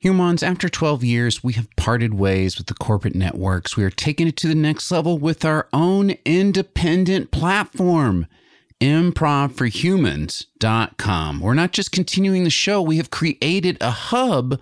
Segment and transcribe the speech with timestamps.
[0.00, 3.76] Humans, after 12 years, we have parted ways with the corporate networks.
[3.76, 8.28] We are taking it to the next level with our own independent platform,
[8.80, 11.40] improvforhumans.com.
[11.40, 14.60] We're not just continuing the show, we have created a hub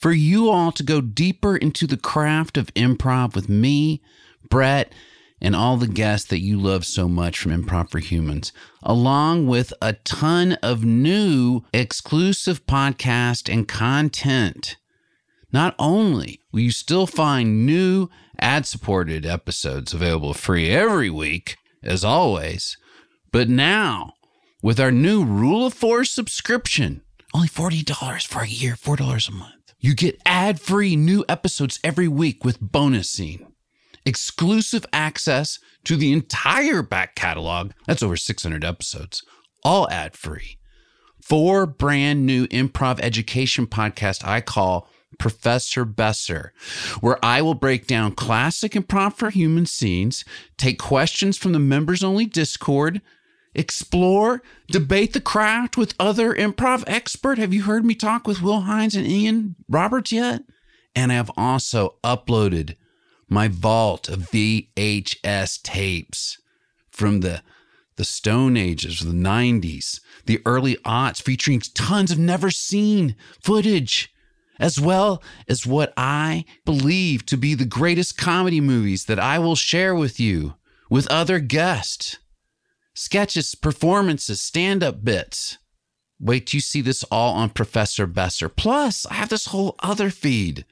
[0.00, 4.02] for you all to go deeper into the craft of improv with me,
[4.48, 4.92] Brett,
[5.42, 9.74] and all the guests that you love so much from Improv for Humans, along with
[9.82, 14.76] a ton of new exclusive podcast and content.
[15.52, 22.04] Not only will you still find new ad supported episodes available free every week, as
[22.04, 22.78] always,
[23.32, 24.14] but now
[24.62, 27.02] with our new Rule of Four subscription,
[27.34, 29.74] only $40 for a year, $4 a month.
[29.80, 33.51] You get ad free new episodes every week with bonus scene
[34.04, 37.72] exclusive access to the entire back catalog.
[37.86, 39.24] That's over 600 episodes,
[39.64, 40.58] all ad free.
[41.20, 46.52] Four brand new improv education podcasts I call Professor Besser,
[47.00, 50.24] where I will break down classic improv for human scenes,
[50.56, 53.00] take questions from the members only Discord,
[53.54, 57.38] explore, debate the craft with other improv expert.
[57.38, 60.42] Have you heard me talk with Will Hines and Ian Roberts yet?
[60.94, 62.76] And I have also uploaded
[63.32, 66.38] my vault of VHS tapes
[66.90, 67.42] from the
[67.96, 74.12] the Stone Ages, the 90s, the early aughts, featuring tons of never seen footage,
[74.58, 79.56] as well as what I believe to be the greatest comedy movies that I will
[79.56, 80.54] share with you
[80.88, 82.16] with other guests.
[82.94, 85.58] Sketches, performances, stand up bits.
[86.18, 88.48] Wait you see this all on Professor Besser.
[88.48, 90.64] Plus, I have this whole other feed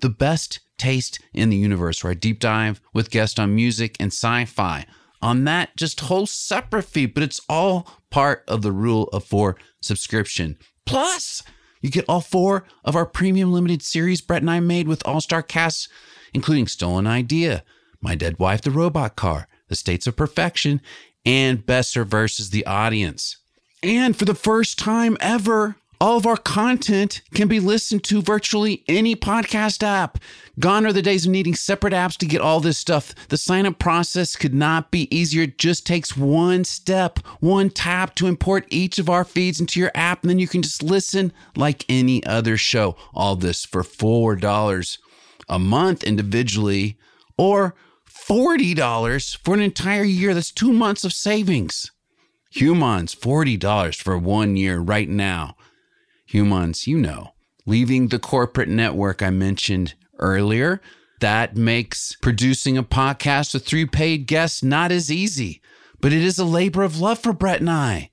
[0.00, 4.12] the best taste in the universe, where I deep dive with guests on music and
[4.12, 4.86] sci fi.
[5.22, 9.56] On that, just whole separate feed, but it's all part of the rule of four
[9.80, 10.58] subscription.
[10.84, 11.42] Plus,
[11.80, 15.20] you get all four of our premium limited series Brett and I made with all
[15.20, 15.88] star casts,
[16.32, 17.64] including Stolen Idea,
[18.00, 20.80] My Dead Wife, The Robot Car, The States of Perfection,
[21.24, 23.38] and Besser versus the Audience.
[23.82, 28.84] And for the first time ever, all of our content can be listened to virtually
[28.86, 30.18] any podcast app.
[30.60, 33.14] Gone are the days of needing separate apps to get all this stuff.
[33.30, 35.44] The sign up process could not be easier.
[35.44, 39.92] It just takes one step, one tap to import each of our feeds into your
[39.94, 42.96] app, and then you can just listen like any other show.
[43.14, 44.98] All this for $4
[45.48, 46.98] a month individually
[47.38, 47.74] or
[48.06, 50.34] $40 for an entire year.
[50.34, 51.90] That's two months of savings.
[52.50, 55.56] Humans, $40 for one year right now
[56.34, 57.32] humans, you know,
[57.64, 60.80] leaving the corporate network I mentioned earlier.
[61.20, 65.62] That makes producing a podcast with three paid guests not as easy,
[66.00, 68.10] but it is a labor of love for Brett and I.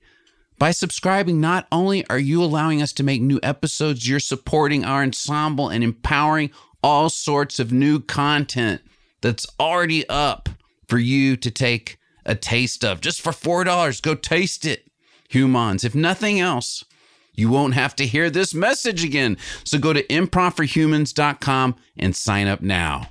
[0.56, 5.02] By subscribing, not only are you allowing us to make new episodes, you're supporting our
[5.02, 8.82] ensemble and empowering all sorts of new content
[9.20, 10.48] that's already up
[10.86, 14.00] for you to take a taste of just for $4.
[14.00, 14.88] Go taste it,
[15.28, 15.82] humans.
[15.82, 16.84] If nothing else,
[17.42, 19.36] you won't have to hear this message again.
[19.64, 23.08] So go to improvforhumans.com and sign up now.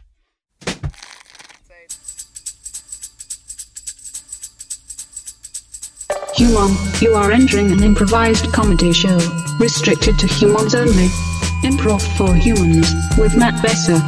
[6.35, 6.71] Human,
[7.01, 9.19] you are entering an improvised comedy show,
[9.59, 11.07] restricted to humans only.
[11.63, 13.99] Improv for Humans, with Matt Besser.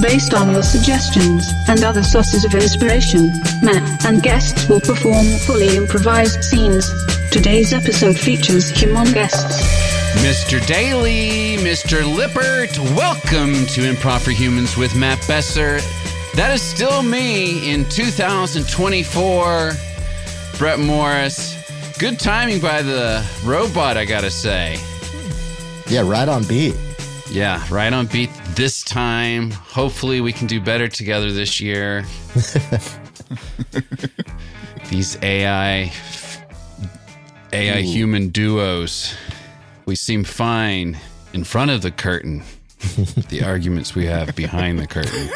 [0.00, 3.28] Based on your suggestions and other sources of inspiration,
[3.62, 6.88] Matt and guests will perform fully improvised scenes.
[7.30, 9.60] Today's episode features human guests.
[10.24, 10.66] Mr.
[10.66, 12.02] Daly, Mr.
[12.16, 15.80] Lippert, welcome to Improv for Humans with Matt Besser.
[16.34, 19.72] That is still me in 2024.
[20.56, 21.56] Brett Morris.
[21.98, 24.78] Good timing by the robot, I gotta say.
[25.88, 26.74] Yeah, right on beat.
[27.30, 29.50] Yeah, right on beat this time.
[29.50, 32.04] Hopefully, we can do better together this year.
[34.90, 35.92] These AI
[37.52, 37.82] AI Ooh.
[37.82, 39.14] human duos.
[39.86, 40.98] We seem fine
[41.32, 42.42] in front of the curtain.
[43.28, 45.28] the arguments we have behind the curtain.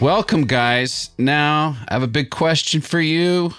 [0.00, 1.10] Welcome, guys.
[1.18, 3.52] Now, I have a big question for you.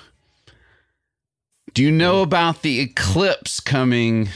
[1.74, 4.30] Do you know about the eclipse coming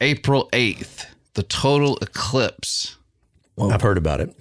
[0.00, 1.06] April 8th?
[1.34, 2.96] The total eclipse.
[3.58, 4.34] I've heard about it.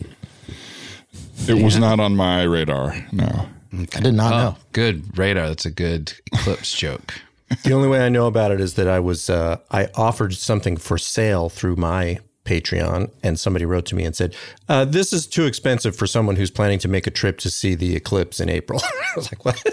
[1.48, 2.96] It was not on my radar.
[3.12, 3.48] No.
[3.96, 4.56] I did not Oh, know.
[4.74, 5.48] good radar.
[5.48, 7.14] That's a good Eclipse joke.
[7.64, 10.78] The only way I know about it is that I was uh, I offered something
[10.78, 14.36] for sale through my Patreon, and somebody wrote to me and said,
[14.68, 17.74] uh, "This is too expensive for someone who's planning to make a trip to see
[17.74, 19.64] the eclipse in April." I was like, "What?"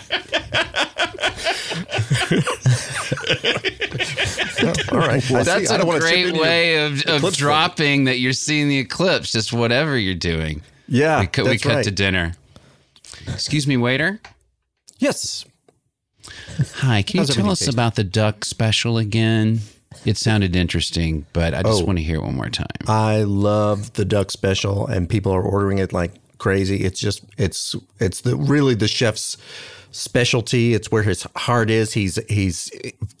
[4.92, 5.72] All right, I That's see.
[5.72, 8.78] I a don't wanna great into your- way of, of dropping that you're seeing the
[8.78, 10.62] eclipse, just whatever you're doing.
[10.88, 11.84] Yeah, we cut, we cut right.
[11.84, 12.34] to dinner.
[13.26, 14.20] Excuse me, waiter.
[14.98, 15.44] Yes.
[16.76, 17.74] Hi, can you tell us tasting?
[17.74, 19.60] about the duck special again?
[20.04, 21.86] It sounded interesting, but I just Oh.
[21.86, 22.66] want to hear it one more time.
[22.86, 26.84] I love the duck special, and people are ordering it like crazy.
[26.84, 29.36] It's just it's it's the really the chef's
[29.90, 30.74] specialty.
[30.74, 31.94] It's where his heart is.
[31.94, 32.70] He's he's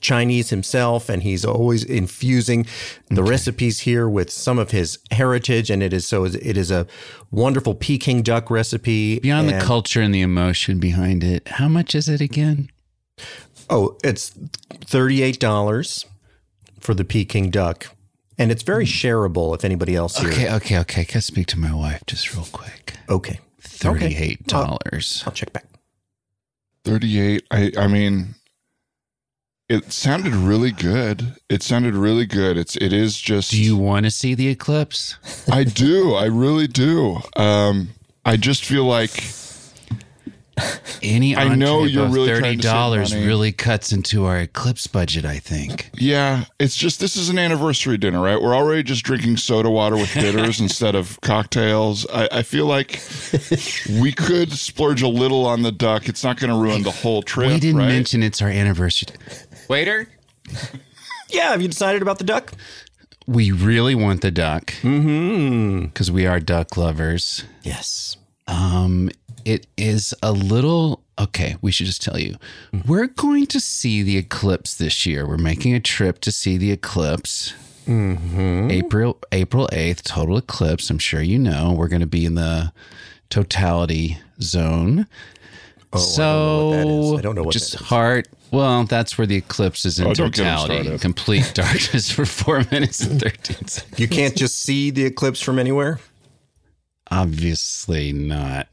[0.00, 2.66] Chinese himself, and he's always infusing
[3.08, 5.70] the recipes here with some of his heritage.
[5.70, 6.86] And it is so it is a
[7.30, 9.18] wonderful Peking duck recipe.
[9.20, 12.70] Beyond the culture and the emotion behind it, how much is it again?
[13.70, 14.32] Oh, it's
[14.84, 16.06] thirty eight dollars
[16.80, 17.88] for the Peking duck.
[18.40, 18.88] And it's very mm.
[18.88, 20.30] shareable if anybody else here.
[20.30, 21.04] Okay, okay, okay.
[21.04, 22.94] Can I speak to my wife just real quick?
[23.08, 23.40] Okay.
[23.60, 25.24] Thirty-eight dollars.
[25.26, 25.64] I'll check back.
[26.88, 28.34] 38 i i mean
[29.68, 31.34] it sounded really good.
[31.50, 32.56] It sounded really good.
[32.56, 35.16] It's it is just Do you want to see the eclipse?
[35.52, 36.14] i do.
[36.14, 37.18] I really do.
[37.36, 37.90] Um
[38.24, 39.10] i just feel like
[41.02, 44.38] Any I know entree you're really thirty trying to save dollars really cuts into our
[44.38, 45.24] eclipse budget.
[45.24, 45.90] I think.
[45.94, 49.96] yeah it's just this is an anniversary dinner right we're already just drinking soda water
[49.96, 53.00] with bitters instead of cocktails I, I feel like
[54.00, 57.22] we could splurge a little on the duck it's not going to ruin the whole
[57.22, 57.88] trip we didn't right?
[57.88, 59.14] mention it's our anniversary.
[59.68, 60.08] Waiter,
[61.30, 62.52] Yeah, have you decided about the duck?
[63.26, 65.86] we really want the duck Mm-hmm.
[65.86, 67.44] because we are duck lovers.
[67.62, 68.16] Yes.
[68.46, 69.10] Um,
[69.44, 71.56] it is a little okay.
[71.60, 72.36] We should just tell you,
[72.70, 72.80] hmm.
[72.86, 75.26] we're going to see the eclipse this year.
[75.26, 77.54] We're making a trip to see the eclipse.
[77.86, 78.70] Mm-hmm.
[78.70, 80.90] April April eighth, total eclipse.
[80.90, 81.72] I'm sure you know.
[81.72, 82.72] We're going to be in the
[83.30, 85.06] totality zone.
[85.92, 87.86] Oh, so I don't know what just that is.
[87.86, 88.28] heart.
[88.50, 92.24] Well, that's where the eclipse is in Oh, don't get 'em totality, complete darkness for
[92.26, 93.98] four minutes and thirteen seconds.
[93.98, 95.98] You can't just see the eclipse from anywhere?
[97.10, 98.68] Obviously not.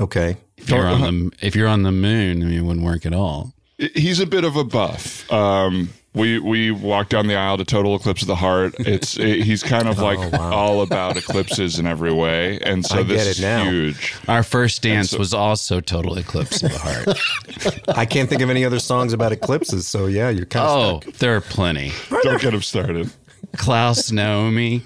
[0.00, 0.36] Okay.
[0.56, 3.12] If you're on the if you're on the moon, I mean, it wouldn't work at
[3.12, 3.52] all.
[3.78, 5.30] he's a bit of a buff.
[5.30, 8.74] Um, we we walked down the aisle to Total Eclipse of the Heart.
[8.80, 13.02] It's it, he's kind of like all about eclipses in every way, and so I
[13.02, 13.70] this get is now.
[13.70, 14.14] huge.
[14.26, 17.88] Our first dance so- was also total eclipse of the heart.
[17.98, 21.00] I can't think of any other songs about eclipses, so yeah, you're kind of oh,
[21.00, 21.14] stuck.
[21.16, 21.92] there are plenty.
[22.22, 23.10] Don't get him started.
[23.56, 24.82] Klaus Nomi,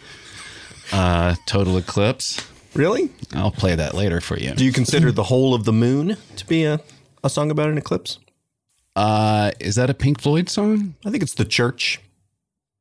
[0.92, 2.44] uh, total eclipse.
[2.74, 3.10] Really?
[3.34, 4.54] I'll play that later for you.
[4.54, 6.80] Do you consider the whole of the moon to be a,
[7.24, 8.18] a song about an eclipse?
[8.96, 10.94] Uh, is that a Pink Floyd song?
[11.04, 12.00] I think it's the church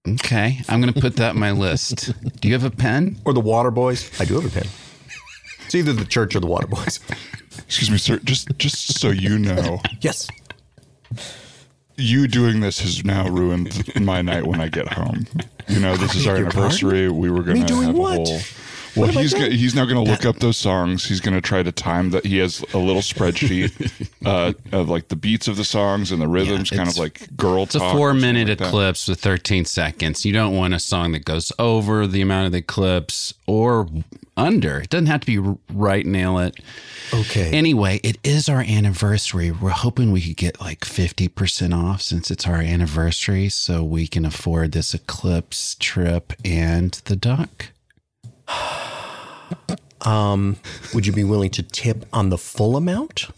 [0.07, 2.13] Okay, I'm gonna put that in my list.
[2.39, 3.17] Do you have a pen?
[3.25, 4.19] or the Waterboys.
[4.19, 4.67] I do have a pen.
[5.65, 6.99] It's either the church or the Waterboys.
[7.65, 8.17] Excuse me, sir.
[8.23, 10.27] Just just so you know, Yes.
[11.97, 15.27] you doing this has now ruined my night when I get home.
[15.67, 17.09] You know, this is our your anniversary.
[17.09, 18.13] We were going to doing have what?
[18.13, 18.39] a whole.
[18.99, 19.41] Well, he's done?
[19.41, 21.05] go, he's now going to look up those songs.
[21.05, 22.25] He's going to try to time that.
[22.25, 26.27] He has a little spreadsheet uh, of like the beats of the songs and the
[26.27, 28.67] rhythms, kind it's- of like girl It's a talk or four something minute like that.
[28.67, 30.25] eclipse with 13 seconds.
[30.25, 33.87] You don't want a song that goes over the amount of the eclipse or
[34.37, 34.79] under.
[34.79, 36.55] It doesn't have to be r- right nail it.
[37.13, 37.51] Okay.
[37.51, 39.51] Anyway, it is our anniversary.
[39.51, 44.25] We're hoping we could get like 50% off since it's our anniversary so we can
[44.25, 47.71] afford this eclipse trip and the duck.
[50.01, 50.57] um,
[50.93, 53.27] would you be willing to tip on the full amount?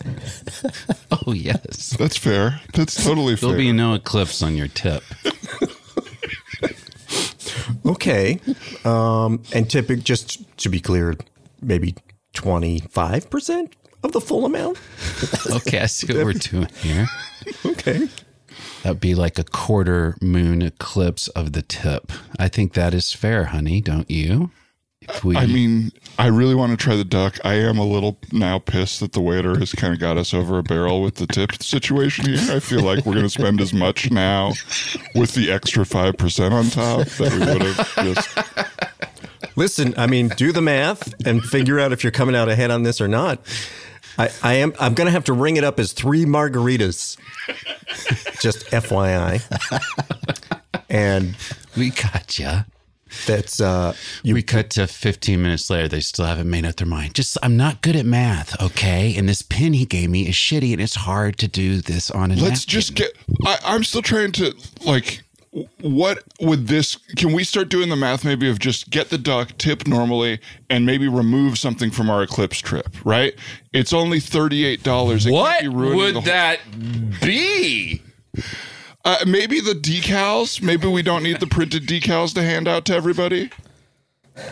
[1.28, 1.96] Oh, yes.
[2.00, 2.62] That's fair.
[2.74, 3.50] That's totally fair.
[3.50, 5.04] There'll be no eclipse on your tip.
[7.86, 8.40] Okay.
[8.86, 11.16] Um, and typic, just to be clear,
[11.62, 11.96] maybe
[12.34, 14.80] 25% of the full amount?
[15.52, 17.08] Okay, I see what we're doing here.
[17.66, 18.08] Okay.
[18.84, 22.12] That'd be like a quarter moon eclipse of the tip.
[22.40, 24.52] I think that is fair, honey, don't you?
[25.02, 27.38] If we, I mean, I really want to try the duck.
[27.44, 30.60] I am a little now pissed that the waiter has kind of got us over
[30.60, 32.56] a barrel with the tip situation here.
[32.56, 34.54] I feel like we're going to spend as much now
[35.16, 39.58] with the extra 5% on top that we would have just.
[39.58, 42.84] Listen, I mean, do the math and figure out if you're coming out ahead on
[42.84, 43.40] this or not.
[44.20, 44.74] I, I am.
[44.80, 47.18] I'm going to have to ring it up as three margaritas.
[48.40, 49.42] Just FYI.
[50.90, 51.36] And
[51.76, 52.68] We got gotcha.
[53.26, 55.88] That's uh, you we cut to 15 minutes later.
[55.88, 57.14] They still haven't made up their mind.
[57.16, 59.16] Just, I'm not good at math, okay?
[59.18, 62.32] And this pin he gave me is shitty, and it's hard to do this on
[62.32, 62.68] a Let's napkin.
[62.68, 63.12] just get.
[63.46, 64.54] I, I'm still trying to
[64.86, 65.22] like.
[65.82, 66.96] What would this?
[67.18, 70.40] Can we start doing the math maybe of just get the duck, tip normally,
[70.70, 72.88] and maybe remove something from our eclipse trip?
[73.04, 73.36] Right?
[73.74, 75.28] It's only thirty eight dollars.
[75.30, 76.60] What would that
[77.22, 77.51] be?
[79.04, 80.62] Uh, maybe the decals.
[80.62, 83.50] Maybe we don't need the printed decals to hand out to everybody.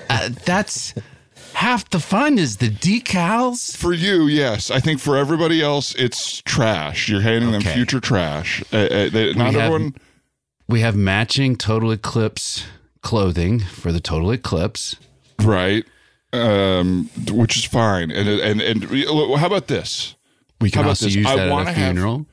[0.10, 0.94] Uh, that's
[1.54, 3.76] half the fun is the decals.
[3.78, 4.72] For you, yes.
[4.72, 7.08] I think for everybody else, it's trash.
[7.10, 8.64] You're handing them future trash.
[8.74, 9.96] Uh, uh, they, not have- everyone.
[10.68, 12.64] We have matching total eclipse
[13.02, 14.96] clothing for the total eclipse.
[15.42, 15.84] Right.
[16.32, 18.12] Um, which is fine.
[18.12, 18.84] And and and
[19.40, 20.16] how about this?
[20.62, 21.16] We can also this?
[21.16, 22.26] use I that at wanna a have- funeral.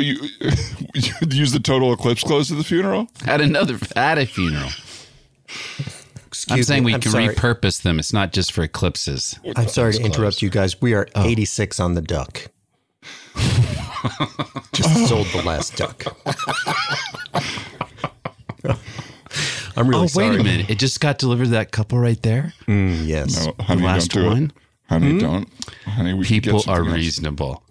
[0.00, 0.28] You,
[0.94, 3.08] you use the total eclipse clothes at the funeral?
[3.26, 4.70] At another at a funeral.
[6.26, 7.28] excuse I'm saying me, we I'm can sorry.
[7.28, 7.98] repurpose them.
[7.98, 9.38] It's not just for eclipses.
[9.56, 10.80] I'm sorry to interrupt you guys.
[10.80, 11.24] We are Oh.
[11.26, 12.46] 86 on the duck.
[14.72, 16.04] Just sold the last duck.
[19.76, 20.30] I'm really oh, sorry.
[20.30, 20.70] wait a minute.
[20.70, 22.52] It just got delivered to that couple right there.
[22.66, 23.46] Mm, yes.
[23.46, 24.44] No, honey, last don't do one?
[24.44, 24.52] it.
[24.88, 25.48] Honey, don't.
[25.84, 26.94] Honey, we should get People are else.
[26.94, 27.62] reasonable.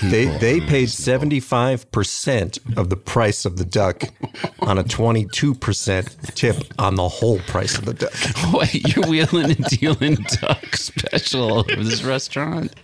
[0.00, 4.02] They they paid 75% of the price of the duck
[4.60, 8.12] on a 22% tip on the whole price of the duck.
[8.52, 12.74] Wait, you're wheeling and dealing duck special over this restaurant?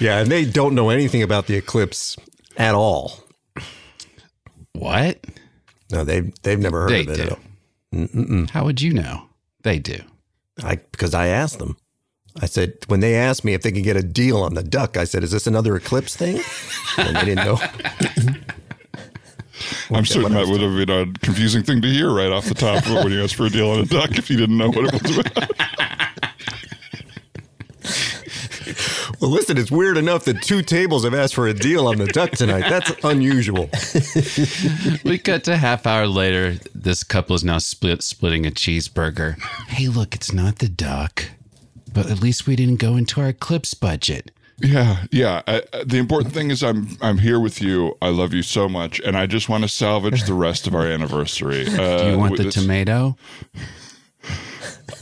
[0.00, 2.16] Yeah, and they don't know anything about the eclipse
[2.56, 3.20] at all.
[4.72, 5.24] What?
[5.90, 7.22] No, they they've never heard They of it do.
[7.22, 8.46] at all.
[8.52, 9.26] How would you know?
[9.62, 10.00] They do.
[10.62, 11.76] I because I asked them.
[12.40, 14.96] I said when they asked me if they could get a deal on the duck,
[14.96, 16.40] I said, "Is this another eclipse thing?"
[16.96, 17.58] And they didn't know.
[19.90, 22.84] I'm certain that would have been a confusing thing to hear right off the top
[22.86, 25.02] when you asked for a deal on a duck if you didn't know what it
[25.02, 25.50] was about.
[29.20, 32.06] Well, listen, it's weird enough that two tables have asked for a deal on the
[32.06, 32.68] duck tonight.
[32.68, 33.70] That's unusual.
[35.04, 36.58] We cut to half hour later.
[36.74, 39.40] This couple is now split splitting a cheeseburger.
[39.68, 41.26] Hey, look, it's not the duck,
[41.92, 44.30] but at least we didn't go into our eclipse budget.
[44.58, 45.42] Yeah, yeah.
[45.46, 47.96] I, I- the important thing is I'm I'm here with you.
[48.00, 50.86] I love you so much, and I just want to salvage the rest of our
[50.86, 51.66] anniversary.
[51.66, 53.16] Uh, Do you want the it's- tomato?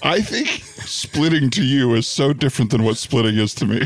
[0.03, 3.83] I think splitting to you is so different than what splitting is to me.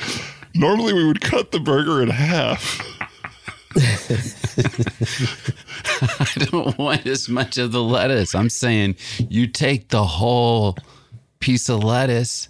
[0.54, 2.82] Normally, we would cut the burger in half.
[6.18, 8.34] I don't want as much of the lettuce.
[8.34, 8.96] I'm saying
[9.28, 10.76] you take the whole
[11.40, 12.48] piece of lettuce,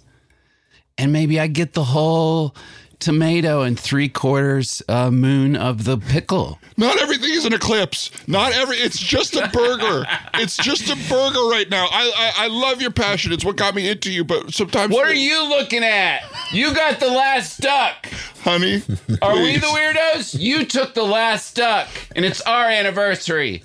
[0.97, 2.55] and maybe I get the whole
[2.99, 6.57] tomato and three quarters uh, moon of the pickle.
[6.77, 8.09] Not everything is an eclipse.
[8.27, 8.77] Not every.
[8.77, 10.03] It's just a burger.
[10.35, 11.85] it's just a burger right now.
[11.91, 13.31] I, I I love your passion.
[13.31, 14.23] It's what got me into you.
[14.23, 16.21] But sometimes, What are you looking at?
[16.51, 18.07] You got the last duck.
[18.41, 18.81] honey?
[19.21, 20.39] Are we the weirdos?
[20.39, 23.61] You took the last duck, and it's our anniversary.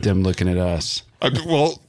[0.00, 1.02] Them looking at us.
[1.22, 1.80] I, well,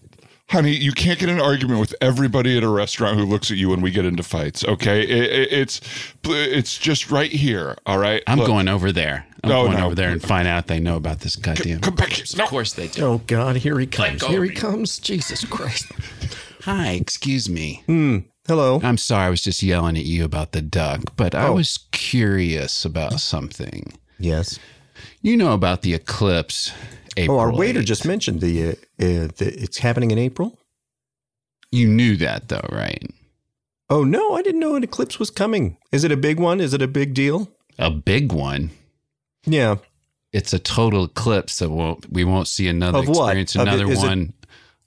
[0.49, 3.69] honey, you can't get an argument with everybody at a restaurant who looks at you
[3.69, 4.63] when we get into fights.
[4.63, 5.81] Okay, It- it- it's
[6.25, 7.77] it's just right here.
[7.85, 9.25] All right, I'm Look, going over there.
[9.43, 9.85] I'm No, going no.
[9.85, 11.79] over there and find out they know about this goddamn.
[11.79, 12.25] come back here.
[12.37, 12.43] No.
[12.45, 13.01] Of course they do.
[13.05, 14.25] Oh God, here he comes!
[14.25, 14.59] Here he over.
[14.59, 14.99] comes!
[14.99, 15.85] Jesus Christ!
[16.63, 17.83] Hi, excuse me.
[17.85, 18.17] Hmm.
[18.47, 18.79] Hello.
[18.83, 21.53] I'm sorry, I was just yelling at you about the duck, but I Oh.
[21.53, 23.93] was curious about something.
[24.19, 24.57] Yes.
[25.21, 26.71] You know about the eclipse.
[27.17, 27.85] April Oh, our waiter 8th.
[27.85, 28.75] just mentioned the, uh, uh,
[29.37, 30.57] the it's happening in April.
[31.71, 33.03] You knew that though, right?
[33.89, 35.77] Oh no, I didn't know an eclipse was coming.
[35.91, 36.59] Is it a big one?
[36.61, 37.49] Is it a big deal?
[37.79, 38.71] A big one.
[39.45, 39.77] Yeah.
[40.33, 44.33] It's a total eclipse, so won't, we won't see another Of experience another it one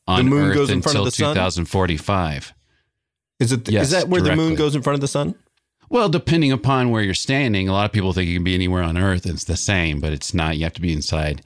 [0.06, 1.34] on moon Earth goes in front of until the sun?
[1.34, 2.52] 2045.
[3.40, 3.66] Is it?
[3.68, 5.34] Is Yes, that where the moon goes in front of the sun?
[5.88, 8.82] Well, depending upon where you're standing, a lot of people think you can be anywhere
[8.82, 9.24] on Earth.
[9.26, 10.56] It's the same, but it's not.
[10.56, 11.42] You have to be inside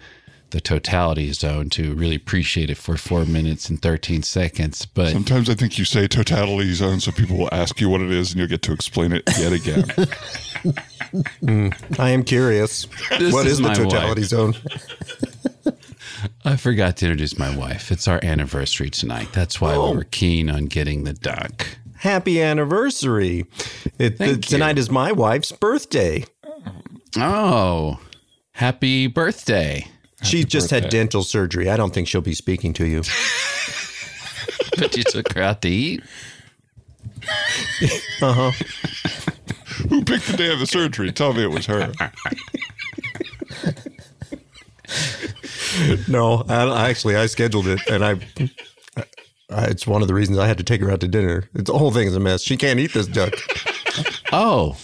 [0.55, 4.87] the totality zone to really appreciate it for four minutes and 13 seconds.
[4.87, 8.13] But Sometimes I think you say totality zone so people will ask you what it
[8.13, 9.85] is and you'll get to explain it yet again.
[11.99, 12.87] I am curious.
[13.19, 14.31] This what is is, the totality wife.
[14.31, 14.55] zone?
[16.45, 17.91] I forgot to introduce my wife.
[17.91, 19.31] It's our anniversary tonight.
[19.33, 19.91] That's why Oh.
[19.91, 21.67] we were keen on getting the duck.
[21.97, 23.47] Happy anniversary!
[23.99, 26.25] It, Thank the- tonight is my wife's birthday.
[27.17, 27.99] Oh,
[28.53, 29.89] happy birthday.
[30.25, 31.71] She just had dental surgery.
[31.71, 33.03] I don't think she'll be speaking to you.
[34.77, 36.03] But you took her out to eat?
[38.21, 38.51] Uh huh.
[39.89, 41.11] Who picked the day of the surgery?
[41.13, 41.93] Tell me it was her.
[46.09, 48.19] no, I, I actually I scheduled it, and I,
[49.51, 49.65] I.
[49.67, 51.49] It's one of the reasons I had to take her out to dinner.
[51.55, 52.43] It's the whole thing is a mess.
[52.43, 53.35] She can't eat this duck.
[54.33, 54.77] Oh,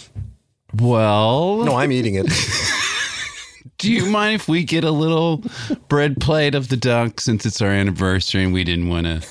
[0.79, 1.63] well.
[1.63, 2.27] No, I'm eating it.
[3.81, 5.43] Do you mind if we get a little
[5.89, 9.27] bread plate of the duck since it's our anniversary and we didn't want to?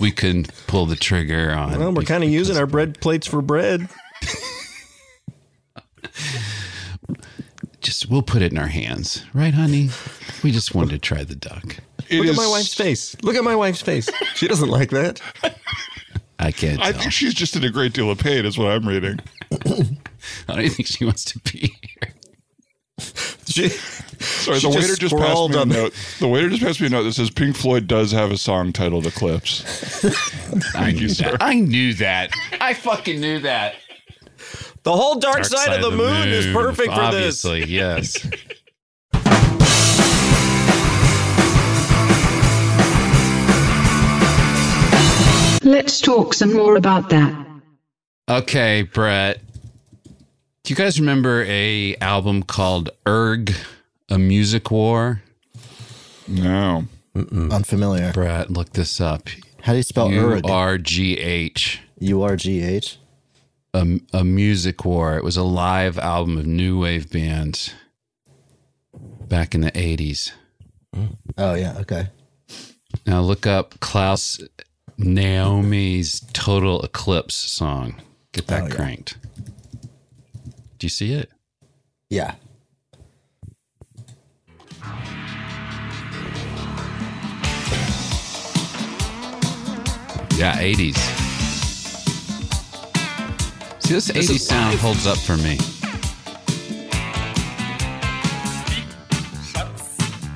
[0.00, 1.78] We couldn't pull the trigger on.
[1.78, 3.88] Well, we're kind of using our bread plates for bread.
[7.80, 9.90] Just we'll put it in our hands, right, honey?
[10.42, 11.76] We just wanted to try the duck.
[12.08, 13.14] It Look is- at my wife's face.
[13.22, 14.08] Look at my wife's face.
[14.34, 15.20] She doesn't like that.
[16.38, 17.00] I can't I tell.
[17.02, 19.20] think she's just in a great deal of pain, is what I'm reading.
[19.52, 22.13] I don't think she wants to be here.
[23.54, 23.68] She,
[24.18, 25.94] Sorry, She the waiter just passed me a on the- note.
[26.18, 28.72] The waiter just passed me a note that says Pink Floyd does have a song
[28.72, 30.04] titled Eclipse.
[30.74, 31.30] I knew you, sir.
[31.32, 31.42] that.
[31.42, 32.32] I knew that.
[32.60, 33.76] I fucking knew that.
[34.82, 37.44] the whole dark, side, of the, moon, is perfect for this.
[37.44, 38.26] Obviously, yes.
[45.62, 47.34] Let's talk some more about that.
[48.28, 49.40] Okay, Brett.
[50.64, 53.54] Do you guys remember a album called Urgh,
[54.08, 55.22] a music war?
[56.26, 56.84] No.
[57.14, 58.12] Unfamiliar.
[58.12, 59.28] Brett, look this up.
[59.60, 60.48] How do you spell U Urg?
[60.48, 61.80] R G H.
[62.00, 62.98] U R G H.
[63.74, 65.16] A, a music war.
[65.18, 67.74] It was a live album of new wave bands
[69.28, 70.32] back in the 80s.
[71.36, 71.76] Oh yeah.
[71.80, 72.08] Okay.
[73.06, 74.40] Now look up Klaus
[74.98, 77.96] Nomi's Total Eclipse song.
[78.32, 78.74] Get that Oh, yeah.
[78.74, 79.16] cranked.
[80.84, 81.30] Do you see it?
[82.10, 82.34] Yeah.
[90.36, 90.98] Yeah, 80s.
[93.78, 95.56] See, this 80s sound holds up for me.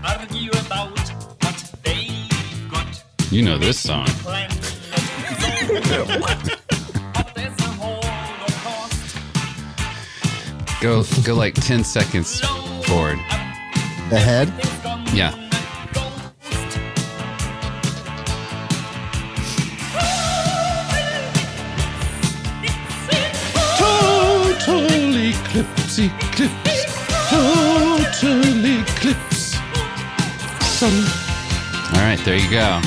[0.02, 0.92] argue about
[1.42, 2.08] what they
[2.70, 4.08] got You know this song.
[10.80, 12.40] Go go like 10 seconds
[12.86, 13.18] forward.
[14.10, 14.48] The head.
[15.12, 15.32] Yeah.
[23.76, 26.86] Total eclipse, eclipse,
[27.28, 29.58] total eclipse.
[30.64, 30.94] Sun.
[31.92, 32.80] All right, there you go.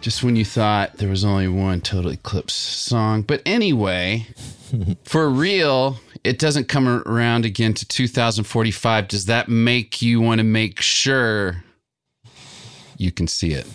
[0.00, 3.20] Just when you thought there was only one total eclipse song.
[3.20, 4.26] But anyway,
[5.04, 9.08] for real, it doesn't come around again to 2045.
[9.08, 11.64] Does that make you want to make sure
[12.96, 13.66] you can see it?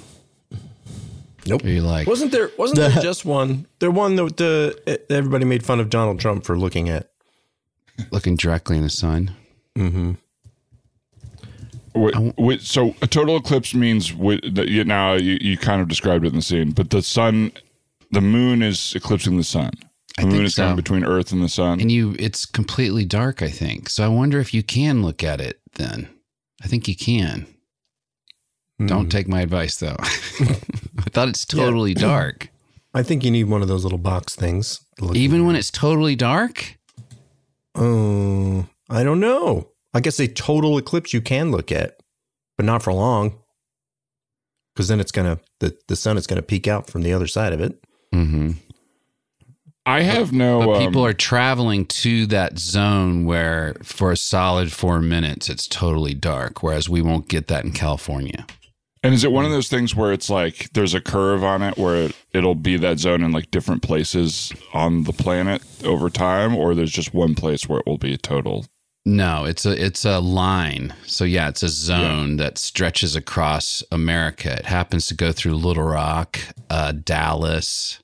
[1.45, 1.63] Nope.
[1.63, 2.51] Or you're like, Wasn't there?
[2.57, 3.65] Wasn't there just one?
[3.79, 7.09] There one that the everybody made fun of Donald Trump for looking at.
[8.11, 9.31] looking directly in the sun?
[9.75, 10.13] Mm-hmm.
[11.95, 15.87] Wait, wait, so a total eclipse means wait, that you, now you, you kind of
[15.87, 17.51] described it in the scene, but the sun,
[18.11, 19.71] the moon is eclipsing the sun.
[20.19, 20.75] The I moon think is coming so.
[20.75, 21.79] between Earth and the sun.
[21.79, 23.89] And you, it's completely dark, I think.
[23.89, 26.09] So I wonder if you can look at it then.
[26.61, 27.47] I think you can.
[28.85, 29.97] Don't take my advice though.
[29.99, 32.49] I thought it's totally dark.
[32.93, 34.79] I think you need one of those little box things.
[35.13, 36.77] Even when it's totally dark?
[37.75, 39.69] Oh, I don't know.
[39.93, 41.99] I guess a total eclipse you can look at,
[42.57, 43.39] but not for long.
[44.73, 47.53] Because then it's gonna the, the sun is gonna peek out from the other side
[47.53, 47.83] of it.
[48.13, 48.51] Mm-hmm.
[49.89, 50.59] I have no.
[50.59, 55.67] But um, people are traveling to that zone where for a solid four minutes it's
[55.67, 58.45] totally dark, whereas we won't get that in California.
[59.01, 61.75] And is it one of those things where it's like there's a curve on it
[61.77, 66.55] where it, it'll be that zone in like different places on the planet over time,
[66.55, 68.67] or there's just one place where it will be total?
[69.05, 70.93] No, it's a it's a line.
[71.07, 74.51] So yeah, it's a zone that stretches across America.
[74.51, 77.97] It happens to go through Little Rock, uh, Dallas.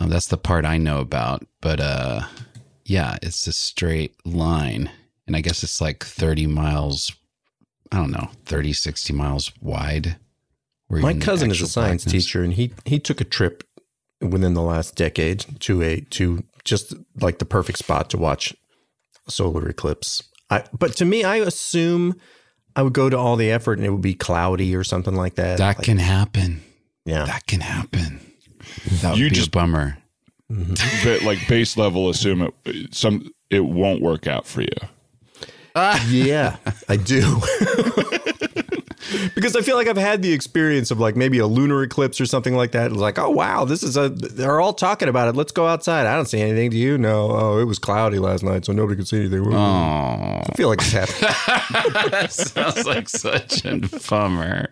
[0.00, 1.46] Um, that's the part I know about.
[1.60, 2.22] But uh,
[2.84, 4.90] yeah, it's a straight line,
[5.26, 7.12] and I guess it's like thirty miles.
[7.92, 10.16] I don't know, 30, 60 miles wide.
[10.90, 12.24] My cousin is a science blackness.
[12.24, 13.62] teacher, and he he took a trip
[14.20, 18.52] within the last decade to a to just like the perfect spot to watch
[19.28, 20.24] a solar eclipse.
[20.50, 22.16] I, but to me, I assume
[22.74, 25.36] I would go to all the effort, and it would be cloudy or something like
[25.36, 25.58] that.
[25.58, 26.62] That Like, can happen.
[27.04, 27.26] yeah.
[27.26, 28.20] That can happen.
[29.00, 29.98] That would You be just- a bummer.
[30.52, 31.08] Mm-hmm.
[31.08, 34.68] But like base level, assume it some it won't work out for you.
[36.08, 36.56] yeah,
[36.88, 37.22] I do.
[39.34, 42.26] because I feel like I've had the experience of like maybe a lunar eclipse or
[42.26, 42.90] something like that.
[42.92, 44.08] It's like, oh wow, this is a.
[44.10, 45.34] They're all talking about it.
[45.34, 46.06] Let's go outside.
[46.06, 46.70] I don't see anything.
[46.70, 46.98] Do you?
[46.98, 47.30] No.
[47.30, 49.52] Oh, it was cloudy last night, so nobody could see anything.
[49.52, 52.10] Oh, I feel like it's happening.
[52.10, 54.68] that sounds like such a bummer.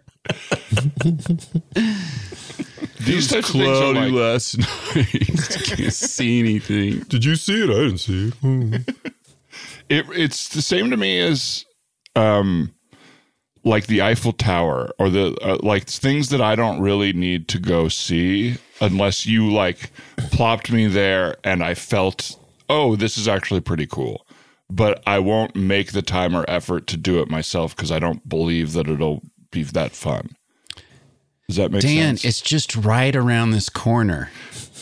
[3.00, 4.58] These types of things are like, last
[4.96, 5.66] night.
[5.76, 7.00] Can't see anything.
[7.00, 7.70] Did you see it?
[7.70, 8.94] I didn't see it.
[9.88, 11.64] it, it's the same to me as
[12.16, 12.72] um
[13.64, 17.58] like the Eiffel Tower or the uh, like things that I don't really need to
[17.58, 19.90] go see unless you like
[20.30, 22.36] plopped me there and I felt
[22.68, 24.26] oh this is actually pretty cool
[24.72, 28.26] but I won't make the time or effort to do it myself because I don't
[28.26, 30.30] believe that it'll be that fun.
[31.48, 32.24] Does that make Dan, sense?
[32.24, 34.30] it's just right around this corner.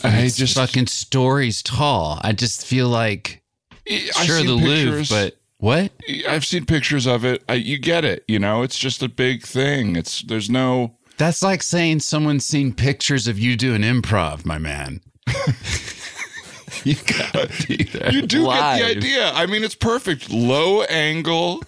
[0.05, 2.20] I It's just fucking stories tall.
[2.23, 3.42] I just feel like
[3.90, 5.92] I've sure the Louvre, but what?
[6.29, 7.42] I've seen pictures of it.
[7.49, 8.25] I, you get it.
[8.29, 9.96] You know, it's just a big thing.
[9.96, 10.96] It's there's no.
[11.18, 15.03] That's like saying someone's seen pictures of you doing improv, my man.
[16.85, 18.11] you there.
[18.12, 18.79] You do live.
[18.79, 19.31] get the idea.
[19.33, 20.31] I mean, it's perfect.
[20.31, 21.62] Low angle,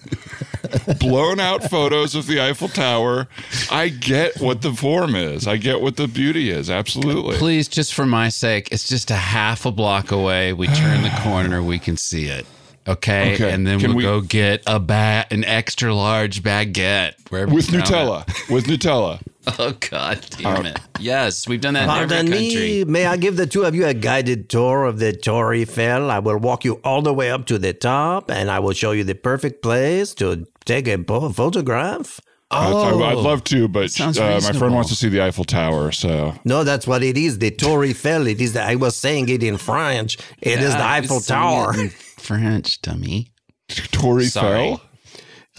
[0.99, 3.29] blown out photos of the Eiffel Tower.
[3.71, 5.47] I get what the form is.
[5.47, 6.71] I get what the beauty is.
[6.71, 7.37] Absolutely.
[7.37, 10.53] Please, just for my sake, it's just a half a block away.
[10.53, 12.47] We turn the corner, we can see it.
[12.89, 13.53] Okay, Okay.
[13.53, 18.27] and then Can we'll we- go get a ba- an extra large baguette With Nutella.
[18.51, 19.21] With Nutella.
[19.47, 19.55] It.
[19.59, 20.79] Oh God, damn it!
[21.01, 22.85] Yes, we've done that in Pardon every me, country.
[22.85, 26.11] may I give the two of you a guided tour of the Tour Eiffel?
[26.11, 28.93] I will walk you all the way up to the top, and I will show
[28.93, 32.21] you the perfect place to take a po- photograph.
[32.53, 35.91] I'd, I'd love to, but uh, my friend wants to see the Eiffel Tower.
[35.91, 37.39] So No, that's what it is.
[37.39, 38.27] The Tour Eiffel.
[38.27, 38.53] It is.
[38.53, 40.19] The, I was saying it in French.
[40.41, 41.73] It is the Yeah, I Eiffel Tower.
[42.19, 43.33] French, dummy.
[43.69, 44.73] Tour Sorry.
[44.73, 44.83] Eiffel.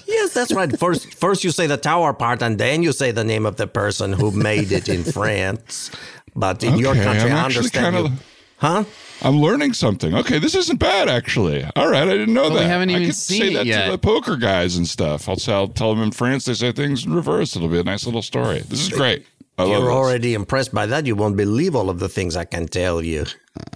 [0.07, 0.77] Yes, that's right.
[0.77, 3.67] First, first you say the tower part, and then you say the name of the
[3.67, 5.91] person who made it in France.
[6.35, 7.95] But in your country, I'm I understand.
[7.95, 8.15] kinda- You,
[8.57, 8.83] huh?
[9.21, 10.13] I'm learning something.
[10.15, 11.63] Okay, this isn't bad actually.
[11.75, 12.67] All right, I didn't know But we that.
[12.67, 13.85] haven't I even could seen say it that yet.
[13.85, 15.29] to the poker guys and stuff.
[15.29, 17.55] I'll, I'll tell them in France they say things in reverse.
[17.55, 18.59] It'll be a nice little story.
[18.67, 19.25] This is great.
[19.57, 19.89] I love You're this.
[19.89, 21.05] already impressed by that.
[21.05, 23.25] You won't believe all of the things I can tell you.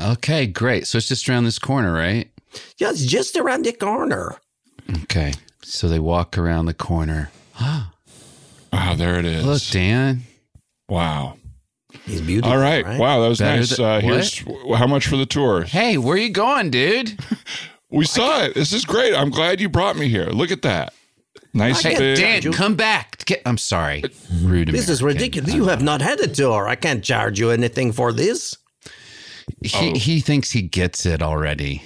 [0.01, 0.87] Okay, great.
[0.87, 2.27] So it's just around this corner, right?
[2.79, 4.35] Yeah, it's just around the corner.
[5.03, 5.33] Okay.
[5.63, 7.31] So they walk around the corner.
[8.73, 9.45] Ah, there it is.
[9.45, 10.23] Look, Dan.
[10.89, 11.37] Wow.
[12.03, 12.51] He's beautiful.
[12.51, 12.85] All right.
[12.85, 13.77] Wow, that was Better nice.
[13.77, 14.03] than- uh, what?
[14.03, 14.43] here's
[14.77, 15.63] how much for the tour.
[15.63, 17.17] Hey, where are you going, dude?
[17.89, 18.53] We saw it.
[18.53, 19.15] This is great.
[19.15, 20.25] I'm glad you brought me here.
[20.25, 20.93] Look at that.
[21.53, 22.17] Nice I big.
[22.17, 23.23] Dan, come back.
[23.25, 24.03] Get, I'm sorry.
[24.41, 25.53] Rude This is ridiculous.
[25.53, 26.67] You have not had a tour.
[26.67, 28.57] I can't charge you anything for this.
[29.63, 31.81] He, he thinks he gets it already.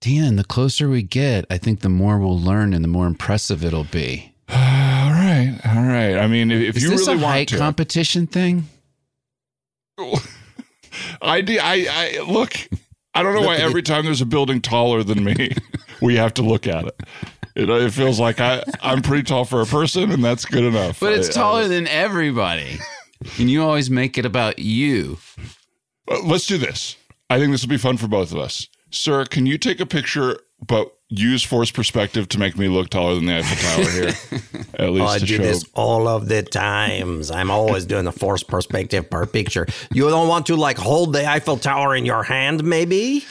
[0.00, 3.62] Dan, the closer we get, I think the more we'll learn and the more impressive
[3.64, 4.32] it'll be.
[4.48, 5.58] all right.
[5.66, 6.16] All right.
[6.16, 8.64] I mean, if, if Is you this really a want height to, competition thing?
[9.98, 10.18] I,
[11.22, 11.86] I,
[12.20, 12.54] I look.
[13.14, 15.50] I don't know why every time there's a building taller than me,
[16.02, 17.00] we have to look at it.
[17.56, 21.00] It, it feels like I, I'm pretty tall for a person, and that's good enough.
[21.00, 22.78] But it's I- taller I- than everybody.
[23.38, 25.18] And you always make it about you.
[26.10, 26.96] Uh, let's do this.
[27.28, 28.66] I think this will be fun for both of us.
[28.90, 33.14] Sir, can you take a picture, but use force perspective to make me look taller
[33.16, 34.40] than the Eiffel Tower here?
[34.78, 35.42] At least Oh, I to do show.
[35.42, 37.30] this all of the times.
[37.30, 39.66] I'm always doing the force perspective per picture.
[39.92, 43.24] You don't want to like hold the Eiffel Tower in your hand, maybe?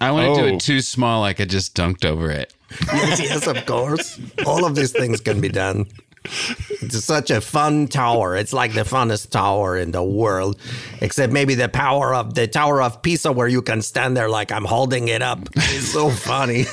[0.00, 0.54] I want to do Oh.
[0.54, 2.52] it too small, like I just dunked over it.
[2.92, 4.18] yes, yes, of course.
[4.46, 5.86] All of these things can be done.
[6.24, 8.36] It's such a fun tower.
[8.36, 10.58] It's like the funnest tower in the world,
[11.00, 14.52] except maybe the power of the Tower of Pisa, where you can stand there like
[14.52, 15.48] I'm holding it up.
[15.54, 16.66] It's so funny.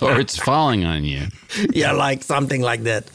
[0.00, 1.26] Or it's falling on you.
[1.72, 3.10] yeah, like something like that.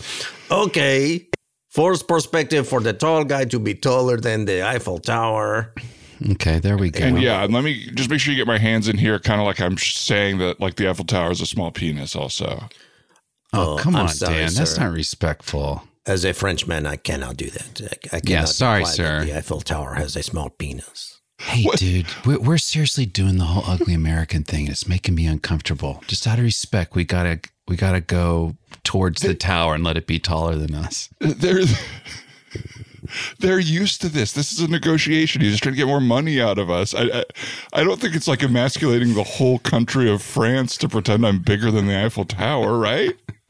[0.49, 1.27] Okay.
[1.69, 5.73] Forced perspective for the tall guy to be taller than the Eiffel Tower.
[6.31, 7.03] Okay, there we go.
[7.03, 9.39] And yeah, and let me just make sure you get my hands in here, kind
[9.39, 12.67] of like I'm saying that, like the Eiffel Tower is a small penis, also.
[13.53, 14.53] Oh, oh, come I'm on, sorry, Dan.
[14.53, 15.83] That's not respectful.
[16.05, 17.81] As a Frenchman, I cannot do that.
[17.81, 19.25] I, I cannot Yeah, sorry, imply that sir.
[19.25, 21.19] The Eiffel Tower has a small penis.
[21.37, 24.67] Hey, dude, we're, we're seriously doing the whole ugly American thing.
[24.67, 26.03] It's making me uncomfortable.
[26.07, 30.05] Just out of respect, we gotta we gotta go towards the tower and let it
[30.07, 31.09] be taller than us.
[31.19, 31.63] They're
[33.39, 34.33] they're used to this.
[34.33, 35.41] This is a negotiation.
[35.41, 36.93] He's just trying to get more money out of us.
[36.93, 37.23] I, I
[37.73, 41.71] I don't think it's like emasculating the whole country of France to pretend I'm bigger
[41.71, 43.15] than the Eiffel Tower, right?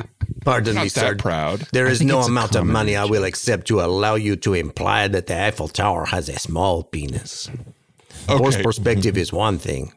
[0.45, 1.15] Pardon Not me, that sir.
[1.15, 1.67] proud.
[1.73, 5.27] There is no amount of money I will accept to allow you to imply that
[5.27, 7.49] the Eiffel Tower has a small penis.
[8.27, 8.63] Forced Okay.
[8.63, 9.93] perspective is one thing.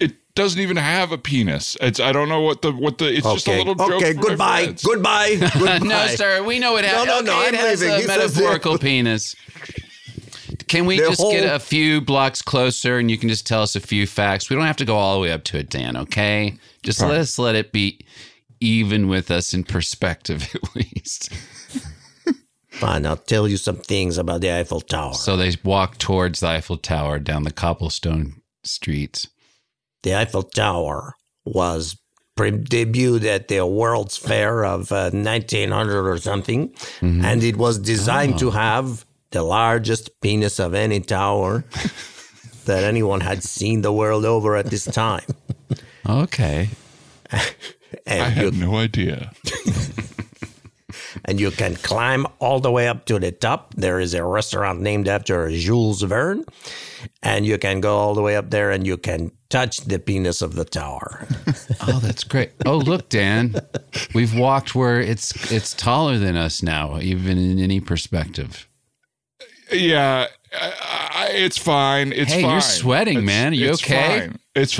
[0.00, 1.76] It doesn't even have a penis.
[1.80, 3.06] It's I don't know what the what the.
[3.12, 3.58] It's just a Okay.
[3.58, 4.02] little joke.
[4.02, 4.12] Okay.
[4.14, 4.62] for Goodbye.
[4.64, 4.82] friends.
[4.84, 5.36] Goodbye.
[5.58, 5.78] Goodbye.
[5.78, 6.42] no, sir.
[6.42, 7.06] We know it has.
[7.06, 7.96] No, no, no, okay, I'm it has leaving.
[7.96, 9.34] a He metaphorical penis.
[10.68, 13.62] Can we The just whole- get a few blocks closer and you can just tell
[13.62, 14.50] us a few facts?
[14.50, 16.56] We don't have to go all the way up to it, Dan, okay?
[16.82, 17.98] Just let us let it be
[18.60, 21.32] even with us in perspective at least.
[22.70, 23.06] Fine.
[23.06, 25.14] I'll tell you some things about the Eiffel Tower.
[25.14, 29.26] So they walk towards the Eiffel Tower down the cobblestone streets.
[30.04, 31.96] the Eiffel Tower was
[32.36, 36.68] pre- debuted at the World's Fair of uh, 1900 or something,
[37.00, 37.24] Mm-hmm.
[37.24, 38.38] and it was designed Oh.
[38.38, 41.64] to have the largest penis of any tower
[42.66, 45.24] that anyone had seen the world over at this time.
[46.08, 46.68] Okay.
[48.06, 49.32] I And you, had no idea.
[51.24, 53.74] and you can climb all the way up to the top.
[53.74, 56.44] There is a restaurant named after Jules Verne,
[57.22, 60.42] and you can go all the way up there and you can touch the penis
[60.42, 61.26] of the tower.
[61.90, 62.50] Oh, that's great.
[62.66, 63.54] Oh, look, Dan.
[64.12, 68.66] We've walked where it's it's taller than us now, even in any perspective.
[69.72, 70.72] Yeah, I,
[71.14, 72.12] I, it's fine.
[72.12, 72.50] It's Hey, fine.
[72.50, 73.52] you're sweating, It's- man.
[73.52, 74.20] Are you it's okay?
[74.20, 74.38] Fine.
[74.58, 74.78] It's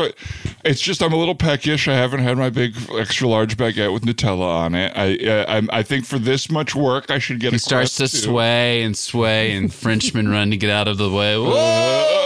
[0.64, 1.88] It's just I'm a little peckish.
[1.88, 4.92] I haven't had my big extra large baguette with Nutella on it.
[4.94, 7.52] I I'm, I think for this much work, I should get.
[7.52, 8.16] He starts to too.
[8.16, 11.36] sway and sway, and Frenchmen run to get out of the way.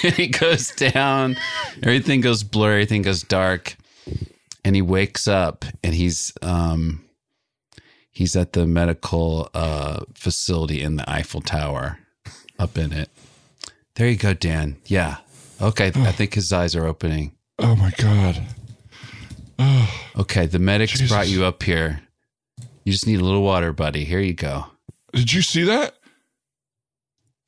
[0.02, 1.36] And he goes down.
[1.82, 2.76] Everything goes blurry.
[2.76, 3.76] Everything goes dark.
[4.64, 7.04] And he wakes up, and he's um,
[8.10, 11.98] he's at the medical uh, facility in the Eiffel Tower,
[12.58, 13.10] up in it.
[13.94, 14.76] There you go, Dan.
[14.86, 15.18] Yeah.
[15.60, 15.92] Okay.
[15.94, 16.12] I oh.
[16.12, 17.32] think his eyes are opening.
[17.58, 18.42] Oh my god.
[19.58, 20.04] Oh.
[20.18, 20.46] Okay.
[20.46, 21.10] The medics Jesus.
[21.10, 22.02] brought you up here.
[22.84, 24.04] You just need a little water, buddy.
[24.04, 24.66] Here you go.
[25.12, 25.94] Did you see that?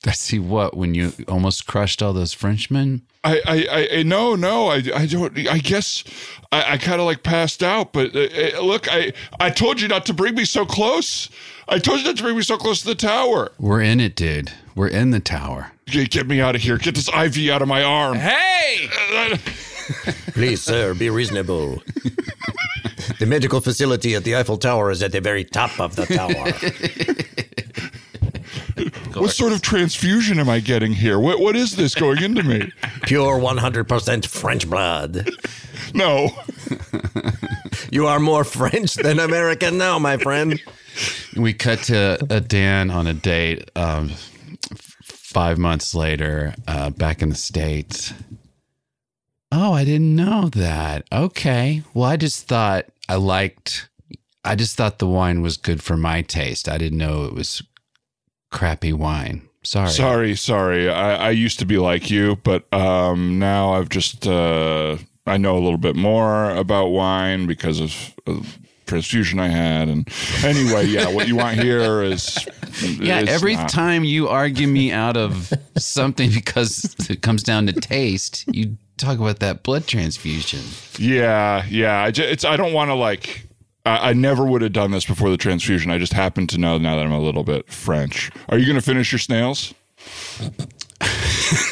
[0.07, 3.01] I see what when you almost crushed all those Frenchmen.
[3.23, 5.37] I, I, I, no, no, I, I don't.
[5.47, 6.03] I guess
[6.51, 7.93] I, I kind of like passed out.
[7.93, 11.29] But uh, uh, look, I, I told you not to bring me so close.
[11.69, 13.53] I told you not to bring me so close to the tower.
[13.57, 14.51] We're in it, dude.
[14.75, 15.71] We're in the tower.
[15.85, 16.77] Get, get me out of here.
[16.77, 18.17] Get this IV out of my arm.
[18.17, 18.89] Hey!
[20.33, 21.81] Please, sir, be reasonable.
[23.19, 27.22] the medical facility at the Eiffel Tower is at the very top of the tower.
[29.23, 31.17] What sort of transfusion am I getting here?
[31.17, 32.69] What, what is this going into me?
[33.03, 35.29] Pure 100% French blood.
[35.93, 36.31] No.
[37.91, 40.59] You are more French than American now, my friend.
[41.37, 44.09] We cut to a Dan on a date um,
[45.03, 48.13] five months later, uh, back in the States.
[49.51, 51.05] Oh, I didn't know that.
[51.11, 51.83] Okay.
[51.93, 53.89] Well, I just thought I liked,
[54.43, 56.67] I just thought the wine was good for my taste.
[56.67, 57.61] I didn't know it was
[58.53, 59.41] crappy wine.
[59.63, 59.89] Sorry.
[59.89, 60.89] Sorry, sorry.
[60.89, 65.57] I, I used to be like you, but um, now I've just uh, I know
[65.57, 69.87] a little bit more about wine because of, of transfusion I had.
[69.87, 70.07] And
[70.43, 72.45] anyway, yeah, what you want here is
[72.99, 77.67] Yeah, is every not- time you argue me out of something because it comes down
[77.67, 80.61] to taste, you talk about that blood transfusion.
[80.97, 82.01] Yeah, yeah.
[82.01, 83.45] I just, it's I don't want to like.
[83.85, 85.91] I, I never would have done this before the transfusion.
[85.91, 88.31] I just happen to know now that I'm a little bit French.
[88.49, 89.73] Are you going to finish your snails?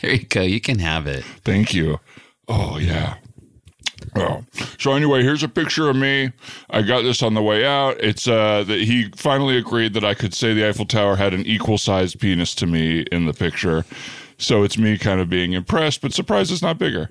[0.00, 0.42] there you go.
[0.42, 1.24] You can have it.
[1.44, 2.00] Thank you.
[2.48, 3.16] Oh yeah.
[4.16, 4.44] Oh.
[4.78, 6.32] So anyway, here's a picture of me.
[6.70, 7.98] I got this on the way out.
[8.00, 11.46] It's uh that he finally agreed that I could say the Eiffel Tower had an
[11.46, 13.84] equal sized penis to me in the picture.
[14.38, 17.10] So it's me kind of being impressed, but surprised it's not bigger.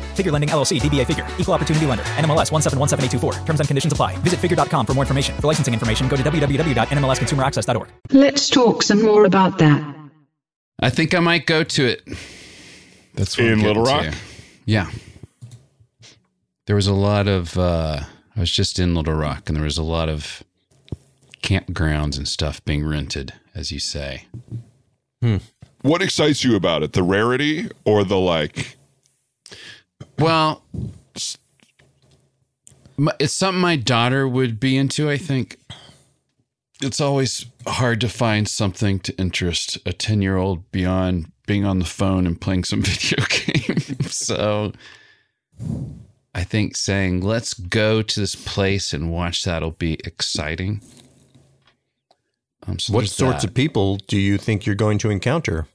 [0.21, 3.45] Figure Lending LLC, DBA Figure, Equal Opportunity Lender, NMLS 1717824.
[3.45, 4.15] Terms and conditions apply.
[4.17, 5.35] Visit figure.com for more information.
[5.41, 7.89] For licensing information, go to www.nmlsconsumeraccess.org.
[8.11, 9.95] Let's talk some more about that.
[10.79, 12.07] I think I might go to it.
[13.15, 14.03] That's what In Little Rock?
[14.03, 14.13] to.
[14.65, 14.89] Yeah.
[16.67, 17.57] There was a lot of.
[17.57, 18.01] uh
[18.35, 20.41] I was just in Little Rock, and there was a lot of
[21.43, 24.27] campgrounds and stuff being rented, as you say.
[25.81, 26.93] What excites you about it?
[26.93, 28.77] The rarity or the like?
[30.19, 30.63] Well,
[33.19, 35.57] it's something my daughter would be into, I think.
[36.81, 41.79] It's always hard to find something to interest a 10 year old beyond being on
[41.79, 43.77] the phone and playing some video game.
[44.07, 44.71] so
[46.33, 50.81] I think saying, let's go to this place and watch that'll be exciting.
[52.65, 53.49] Um, so What sorts that.
[53.49, 55.67] of people do you think you're going to encounter?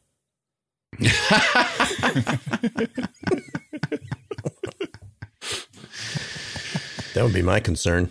[7.16, 8.08] that would be my concern.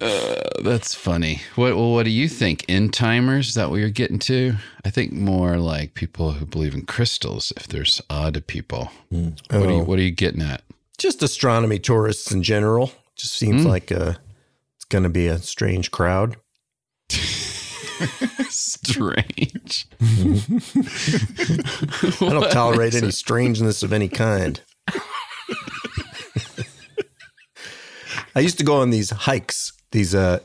[0.00, 1.40] Uh, that's funny.
[1.56, 2.64] What well, what do you think?
[2.68, 3.48] End timers?
[3.48, 4.54] Is that what you're getting to?
[4.84, 7.52] I think more like people who believe in crystals.
[7.56, 9.82] If there's odd people, what are you Oh.
[9.82, 10.62] what are you getting at?
[10.98, 12.92] Just astronomy tourists in general.
[13.16, 13.68] Just seems Hmm.
[13.68, 14.14] like uh,
[14.76, 16.36] it's going to be a strange crowd.
[18.50, 19.86] Strange.
[20.00, 20.04] I
[22.20, 24.60] don't tolerate any strangeness of any kind.
[28.38, 29.72] I used to go on these hikes.
[29.90, 30.38] These uh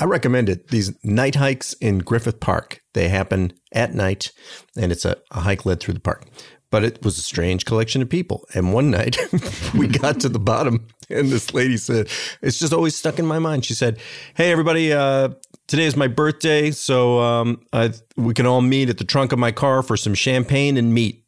[0.00, 0.68] I recommend it.
[0.68, 2.82] These night hikes in Griffith Park.
[2.92, 4.32] They happen at night
[4.76, 6.24] and it's a, a hike led through the park.
[6.70, 8.48] But it was a strange collection of people.
[8.52, 9.16] And one night
[9.74, 12.08] we got to the bottom and this lady said,
[12.42, 13.64] it's just always stuck in my mind.
[13.64, 14.00] She said,
[14.34, 15.28] Hey everybody, uh
[15.68, 19.38] today is my birthday, so um I, we can all meet at the trunk of
[19.38, 21.19] my car for some champagne and meat.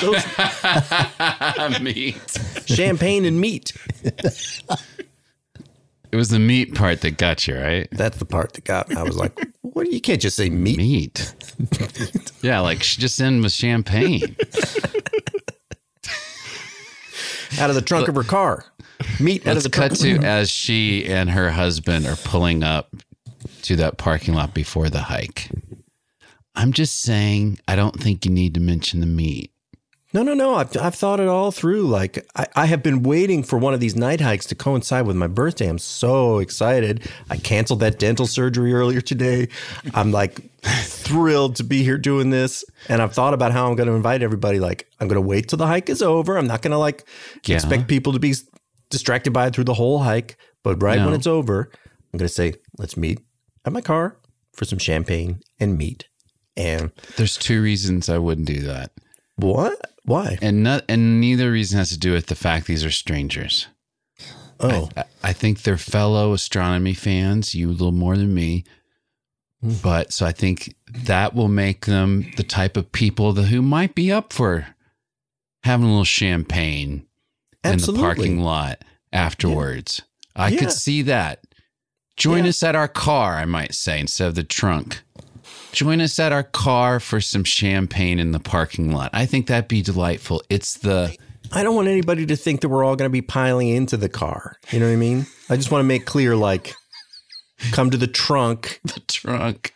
[0.00, 2.38] Those- meat.
[2.66, 3.72] champagne and meat.
[6.12, 7.88] It was the meat part that got you, right?
[7.90, 8.96] That's the part that got me.
[8.96, 9.90] I was like, "What?
[9.92, 11.34] You can't just say meat." Meat.
[12.42, 14.36] yeah, like she just in with champagne.
[17.58, 18.64] Out of the trunk of her car,
[19.20, 19.92] meat out of the trunk.
[19.92, 22.94] cut to as she and her husband are pulling up
[23.62, 25.50] to that parking lot before the hike.
[26.54, 29.52] I'm just saying, I don't think you need to mention the meat.
[30.12, 30.54] No, no, no.
[30.54, 31.82] I've, I've thought it all through.
[31.88, 35.16] Like, I, I have been waiting for one of these night hikes to coincide with
[35.16, 35.68] my birthday.
[35.68, 37.08] I'm so excited.
[37.28, 39.48] I canceled that dental surgery earlier today.
[39.94, 42.64] I'm like thrilled to be here doing this.
[42.88, 44.58] And I've thought about how I'm going to invite everybody.
[44.60, 46.38] Like, I'm going to wait till the hike is over.
[46.38, 47.06] I'm not going to like
[47.44, 47.56] Yeah.
[47.56, 48.34] expect people to be
[48.90, 50.36] distracted by it through the whole hike.
[50.62, 51.70] But right when it's over,
[52.12, 53.20] I'm going to say, let's meet
[53.64, 54.16] at my car
[54.52, 56.08] for some champagne and meat.
[56.56, 58.92] And There's two reasons I wouldn't do that.
[59.36, 59.92] what?
[60.06, 60.38] Why?
[60.40, 63.66] And not and neither reason has to do with the fact these are strangers.
[64.58, 68.64] Oh, I, I think they're fellow astronomy fans, you a little more than me.
[69.60, 69.74] Hmm.
[69.82, 73.94] But so I think that will make them the type of people that who might
[73.94, 74.68] be up for
[75.64, 77.06] having a little champagne
[77.64, 80.02] in the parking lot afterwards.
[80.34, 80.58] I Yeah.
[80.60, 81.42] could see that.
[82.16, 82.50] Join Yeah.
[82.50, 85.02] us at our car, I might say, instead of the trunk.
[85.76, 89.10] Join us at our car for some champagne in the parking lot.
[89.12, 90.42] I think that'd be delightful.
[90.48, 91.14] It's the
[91.52, 94.08] I don't want anybody to think that we're all going to be piling into the
[94.08, 94.56] car.
[94.70, 95.26] You know what I mean?
[95.50, 96.74] I just want to make clear like,
[97.72, 98.80] come to the trunk.
[98.84, 99.74] the trunk.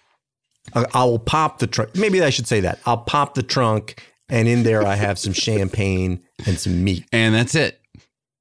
[0.74, 1.94] I, I will pop the trunk.
[1.94, 2.80] Maybe I should say that.
[2.86, 7.04] I'll pop the trunk, and in there I have some champagne and some meat.
[7.12, 7.78] And that's it.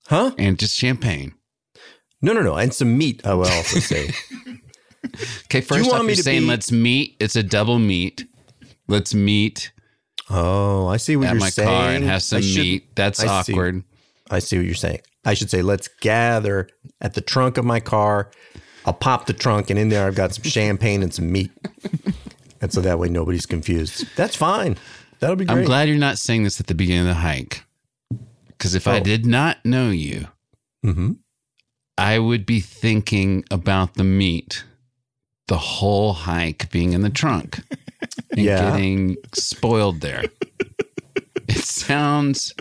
[0.07, 0.31] Huh?
[0.37, 1.33] And just champagne.
[2.21, 2.55] No, no, no.
[2.55, 4.11] And some meat, I will also say.
[5.45, 7.15] Okay, first off, you're saying be- let's meet.
[7.19, 8.25] It's a double meet.
[8.87, 9.71] Let's meet
[10.31, 11.67] Oh, I see what at you're my saying.
[11.67, 12.95] car and have some should- meat.
[12.95, 13.53] That's I see.
[13.53, 13.83] awkward.
[14.29, 14.99] I see what you're saying.
[15.25, 16.67] I should say, let's gather
[17.01, 18.29] at the trunk of my car.
[18.85, 21.51] I'll pop the trunk, and in there I've got some champagne and some meat.
[22.61, 24.05] And so that way nobody's confused.
[24.17, 24.75] That's fine.
[25.21, 25.59] That'll be great.
[25.59, 27.63] I'm glad you're not saying this at the beginning of the hike.
[28.49, 28.99] Because if I Oh.
[29.01, 30.27] did not know you,
[30.83, 31.13] hmm
[31.97, 34.65] I would be thinking about the meat,
[35.49, 37.59] the whole hike being in the trunk
[38.31, 38.71] and Yeah.
[38.71, 40.23] getting spoiled there.
[41.47, 42.53] It sounds,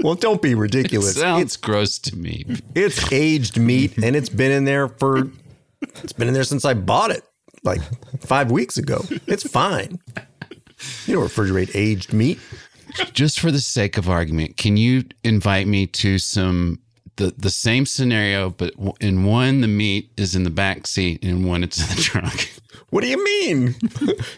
[0.00, 1.14] Well, don't be it ridiculous.
[1.16, 2.44] sounds It's gross to me.
[2.74, 5.30] it's aged meat, and it's been in there for
[6.02, 7.22] it's been in there since I bought it,
[7.62, 7.80] like
[8.20, 9.04] five weeks ago.
[9.26, 9.98] It's fine.
[11.06, 12.38] You don't refrigerate aged meat.
[13.12, 16.78] just for the sake of argument, can you invite me to some
[17.22, 21.30] the the same scenario, but in one the meat is in the back seat, and
[21.30, 22.52] in one it's in the trunk.
[22.90, 23.74] What do you mean?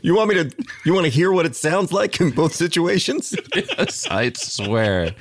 [0.03, 0.51] You want me to?
[0.85, 3.35] You want to hear what it sounds like in both situations?
[3.55, 5.15] yes, I swear.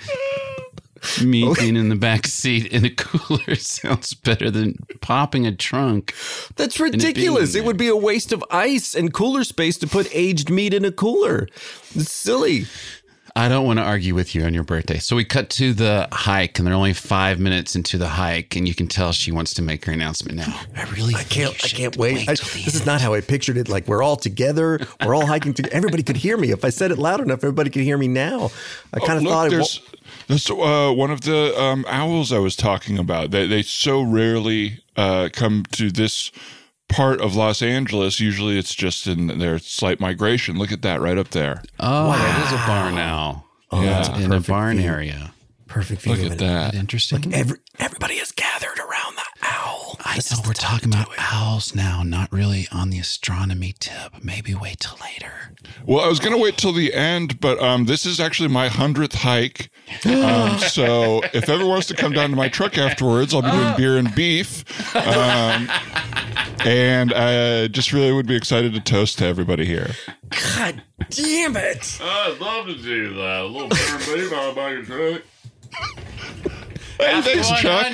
[1.24, 6.14] Me being in the back seat in a cooler sounds better than popping a trunk.
[6.56, 7.56] That's and it ridiculous.
[7.56, 10.86] It, would be a waste of ice and cooler space to put aged meat in
[10.86, 11.48] a cooler.
[11.96, 12.66] It's silly.
[13.36, 15.00] I don't want to argue with you on your birthday.
[15.00, 18.68] So we cut to the hike, and they're only five minutes into the hike, and
[18.68, 20.60] you can tell she wants to make her announcement now.
[20.78, 21.52] I really, I can't.
[21.64, 22.30] I can't wait.
[22.30, 23.70] I- this is not how I pictured it.
[23.70, 24.80] Like we're all together.
[25.04, 25.74] We're all hiking together.
[25.76, 27.40] Everybody could hear me if I said it loud enough.
[27.40, 28.52] Everybody could hear me now.
[28.94, 29.52] I kind of Oh, Look, thought it.
[29.52, 29.82] there's,
[30.28, 33.32] that's uh, one of the um, owls I was talking about.
[33.32, 36.32] They they so rarely uh, come to this
[36.94, 38.20] part of Los Angeles.
[38.20, 40.58] Usually, it's just in their slight migration.
[40.58, 41.64] Look at that right up there.
[41.80, 43.46] Oh, that is a barn oh, now.
[43.72, 44.88] Oh, yeah, that's a in a barn view.
[44.88, 45.34] area.
[45.68, 46.14] Perfect view.
[46.14, 46.40] Look of at it.
[46.40, 46.74] that.
[46.76, 47.34] Interesting.
[47.34, 48.93] Every, everybody is gathered around the
[50.00, 50.06] owl.
[50.06, 54.24] I know we're talking about owls now, not really on the astronomy tip.
[54.24, 55.54] Maybe wait till later.
[55.86, 58.68] Well, I was going to wait till the end, but um, this is actually my
[58.68, 59.70] hundredth hike.
[60.06, 63.74] Um, so if everyone wants to come down to my truck afterwards, I'll be doing
[63.78, 64.64] beer and beef.
[64.96, 65.70] Um,
[66.66, 69.92] and I just really would be excited to toast to everybody here.
[70.56, 72.00] God damn it!
[72.02, 73.42] I'd love to do that.
[73.42, 75.22] A little beer and beef on my truck.
[76.98, 77.88] Hey, Happy thanks, Chuck.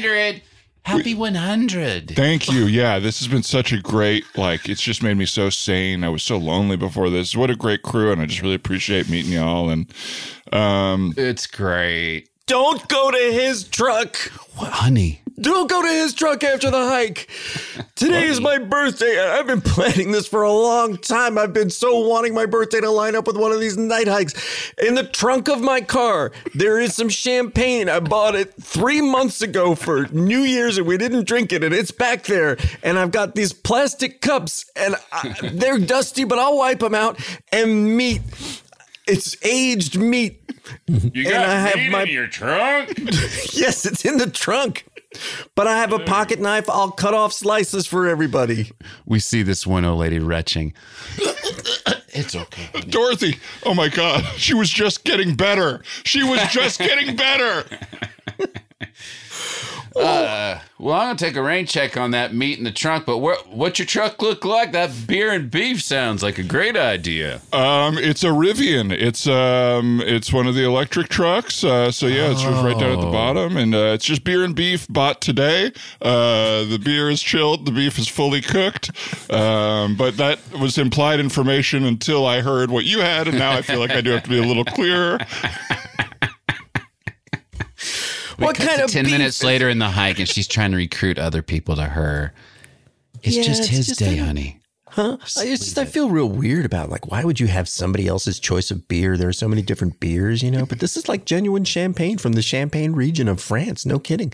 [0.86, 0.98] 100.
[1.00, 2.16] Happy 100.
[2.16, 2.66] Thank you.
[2.66, 4.68] Yeah, this has been such a great like.
[4.70, 6.04] It's just made me so sane.
[6.04, 7.36] I was so lonely before this.
[7.36, 9.70] What a great crew, and I just really appreciate meeting y'all.
[9.70, 9.92] And
[10.52, 12.30] um, It's great.
[12.48, 14.18] Don't go to his truck.
[14.56, 15.22] What, honey?
[15.42, 17.30] Don't go to his truck after the hike.
[17.96, 19.20] Today is my birthday.
[19.20, 21.38] I've been planning this for a long time.
[21.38, 24.34] I've been so wanting my birthday to line up with one of these night hikes.
[24.82, 27.88] In the trunk of my car, there is some champagne.
[27.90, 31.74] I bought it three months ago for New Year's and we didn't drink it, and
[31.74, 32.58] it's back there.
[32.84, 37.20] And I've got these plastic cups, and I, they're dusty, but I'll wipe them out.
[37.52, 38.22] And meat.
[39.08, 40.40] It's aged meat.
[40.88, 42.94] you And I have my- in your trunk.
[43.54, 44.86] Yes, it's in the trunk.
[45.56, 46.70] But I have a pocket knife.
[46.70, 48.72] I'll cut off slices for everybody.
[49.06, 50.74] We see this one old lady retching.
[52.10, 52.70] it's okay.
[52.90, 55.82] Dorothy, oh my God, she was just getting better.
[56.04, 57.66] She was just getting better.
[59.96, 63.06] Uh, well, I'm gonna take a rain check on that meat in the trunk.
[63.08, 64.72] But what what's your truck look like?
[64.72, 67.42] That beer and beef sounds like a great idea.
[67.52, 68.92] Um, it's a Rivian.
[68.92, 71.64] It's um, it's one of the electric trucks.
[71.64, 73.12] Uh, so yeah, it's right down at the Oh.
[73.12, 75.72] bottom, and uh, it's just beer and beef bought today.
[76.02, 78.92] Uh, the beer is chilled, the beef is fully cooked.
[79.34, 83.64] Um, but that was implied information until I heard what you had, and now I
[83.64, 85.18] feel like I do have to be a little clearer.
[88.40, 91.20] We What kind of ten minutes later in the hike, and she's trying to recruit
[91.20, 92.34] other people to her.
[93.22, 94.56] It's Yeah, just it's his just day, a- honey.
[94.92, 95.18] Huh?
[95.38, 98.40] I it's just I feel real weird about like why would you have somebody else's
[98.40, 99.18] choice of beer?
[99.18, 100.66] There are so many different beers, you know.
[100.66, 103.86] But this is like genuine champagne from the Champagne region of France.
[103.86, 104.34] No kidding.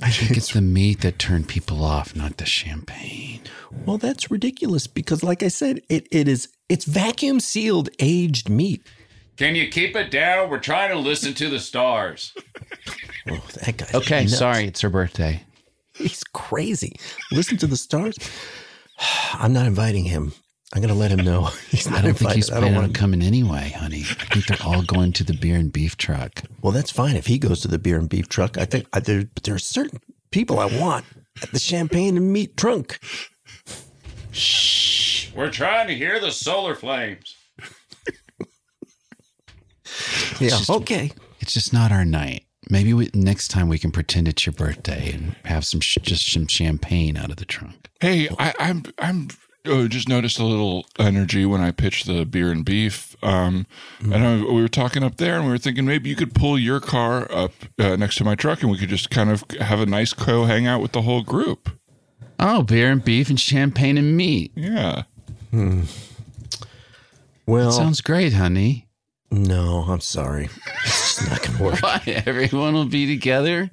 [0.00, 3.40] I think it's the meat that turned people off, not the champagne.
[3.86, 8.86] Well, that's ridiculous because, like I said, it, it is it's vacuum sealed aged meat.
[9.38, 10.50] Can you keep it down?
[10.50, 12.34] We're trying to listen to the stars.
[13.30, 13.86] Oh, that guy.
[13.92, 15.42] Okay, sorry, it's her birthday.
[15.92, 16.96] He's crazy.
[17.30, 18.16] Listen to the stars.
[19.34, 20.32] I'm not inviting him.
[20.72, 21.50] I'm going to let him know.
[21.70, 24.04] He's not I don't think he's planning on coming anyway, honey.
[24.08, 26.40] I think they're all going to the beer and beef truck.
[26.62, 28.56] Well, that's fine if he goes to the beer and beef truck.
[28.56, 31.04] I think I, there, but there are certain people I want
[31.42, 32.98] at the champagne and meat trunk.
[34.32, 35.30] Shh.
[35.34, 37.34] We're trying to hear the solar flames.
[40.40, 40.48] Yeah.
[40.50, 41.12] just- okay.
[41.40, 42.44] It's just not our night.
[42.70, 46.30] Maybe we, next time we can pretend it's your birthday and have some sh- just
[46.30, 47.88] some champagne out of the trunk.
[48.00, 49.28] Hey, I, I'm I'm
[49.64, 53.16] oh, just noticed a little energy when I pitched the beer and beef.
[53.22, 53.66] Um,
[54.00, 56.58] And I, we were talking up there, and we were thinking maybe you could pull
[56.58, 59.80] your car up uh, next to my truck, and we could just kind of have
[59.80, 61.70] a nice co hangout with the whole group.
[62.38, 64.52] Oh, beer and beef and champagne and meat.
[64.54, 65.04] Yeah.
[67.46, 68.87] Well, Sounds great, honey.
[69.30, 70.48] No, I'm sorry.
[70.84, 71.82] It's not going to work.
[71.82, 72.02] Why?
[72.26, 73.70] Everyone will be together.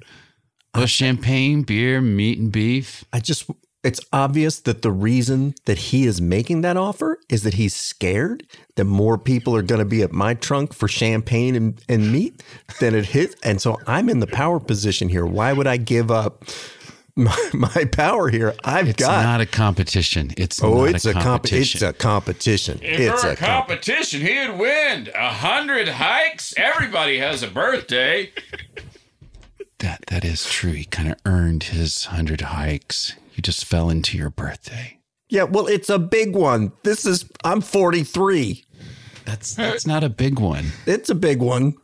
[0.74, 3.04] Well, champagne, beer, meat, and beef.
[3.12, 3.48] I just,
[3.82, 8.46] it's obvious that the reason that he is making that offer is that he's scared
[8.74, 12.42] that more people are going to be at my trunk for champagne and, and meat
[12.80, 13.34] than at his.
[13.42, 15.24] And so I'm in the power position here.
[15.24, 16.44] Why would I give up
[17.16, 18.54] my, my power here?
[18.64, 19.18] I've It's got.
[19.18, 20.32] It's not a competition.
[20.36, 21.78] It's oh, not it's a a, comp- competition.
[21.78, 22.78] It's a competition.
[22.82, 25.08] If it's we're a a comp- competition, he'd win.
[25.14, 26.54] A hundred hikes.
[26.56, 28.32] Everybody has a birthday.
[29.78, 30.72] That that is true.
[30.72, 33.14] He kind of earned his hundred hikes.
[33.34, 34.98] You just fell into your birthday.
[35.28, 36.72] Yeah, well, it's a big one.
[36.84, 38.64] This is, I'm 43.
[39.24, 40.66] That's that's not a big one.
[40.86, 41.74] It's a big one.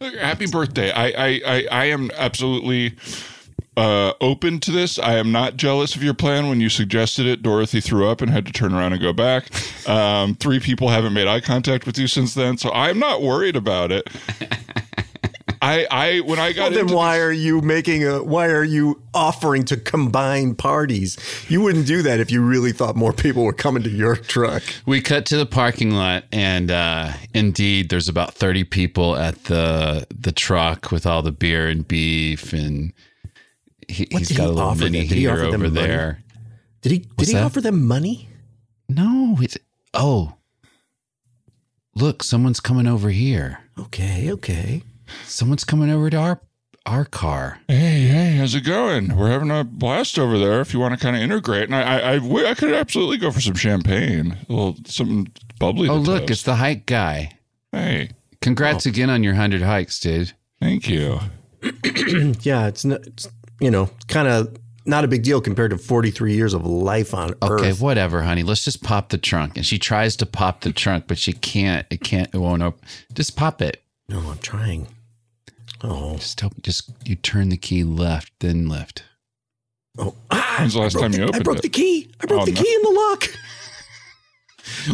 [0.00, 0.90] Happy birthday.
[0.90, 2.96] I, I, I, I am absolutely
[3.76, 4.98] uh, open to this.
[4.98, 6.48] I am not jealous of your plan.
[6.48, 9.46] When you suggested it, Dorothy threw up and had to turn around and go back.
[9.88, 13.56] Um, three people haven't made eye contact with you since then, so I'm not worried
[13.56, 14.08] about it.
[15.62, 18.20] I, I when I Well, got then into why are you making a?
[18.20, 21.16] Why are you offering to combine parties?
[21.48, 24.64] You wouldn't do that if you really thought more people were coming to your truck.
[24.86, 30.04] We cut to the parking lot, and uh, indeed, there's about 30 people at the
[30.12, 32.92] the truck with all the beer and beef, and
[33.88, 35.08] he, What he's did got he a little offer mini them?
[35.08, 35.70] Did he heater over money?
[35.70, 36.22] there.
[36.82, 36.98] Did he?
[36.98, 37.44] Did What's he that?
[37.44, 38.28] offer them money?
[38.88, 39.56] No, it's
[39.94, 40.34] oh,
[41.94, 43.60] look, someone's coming over here.
[43.78, 44.82] Okay, okay.
[45.24, 46.40] Someone's coming over to our
[46.86, 47.60] our car.
[47.68, 49.16] Hey, hey, how's it going?
[49.16, 50.60] We're having a blast over there.
[50.60, 53.40] If you want to kind of integrate, and I I I could absolutely go for
[53.40, 55.28] some champagne, a little something
[55.58, 55.88] bubbly.
[55.88, 56.30] Oh, to look, toast.
[56.30, 57.38] it's the hike guy.
[57.70, 58.10] Hey,
[58.42, 58.90] Congrats oh.
[58.90, 60.32] again on your hundred hikes, dude.
[60.60, 61.20] thank you.
[62.42, 63.28] yeah, it's, not, it's
[63.62, 64.54] you know kind of
[64.84, 67.60] not a big deal compared to 43 years of life on Okay, Earth.
[67.60, 68.42] Okay, whatever, honey.
[68.42, 69.56] Let's just pop the trunk.
[69.56, 71.86] And she tries to pop the trunk, but she can't.
[71.88, 72.28] It can't.
[72.34, 72.80] It won't open.
[73.14, 73.80] Just pop it.
[74.08, 74.88] No, I'm trying.
[75.84, 76.60] Oh, Just help.
[76.62, 79.04] Just you turn the key left, then left.
[79.98, 80.14] oh!
[80.32, 81.40] Ah, When's the last I broke time you opened it?
[81.40, 81.62] I broke it?
[81.62, 82.10] the key.
[82.20, 82.60] I broke Oh, the no.
[82.62, 83.24] key in the lock.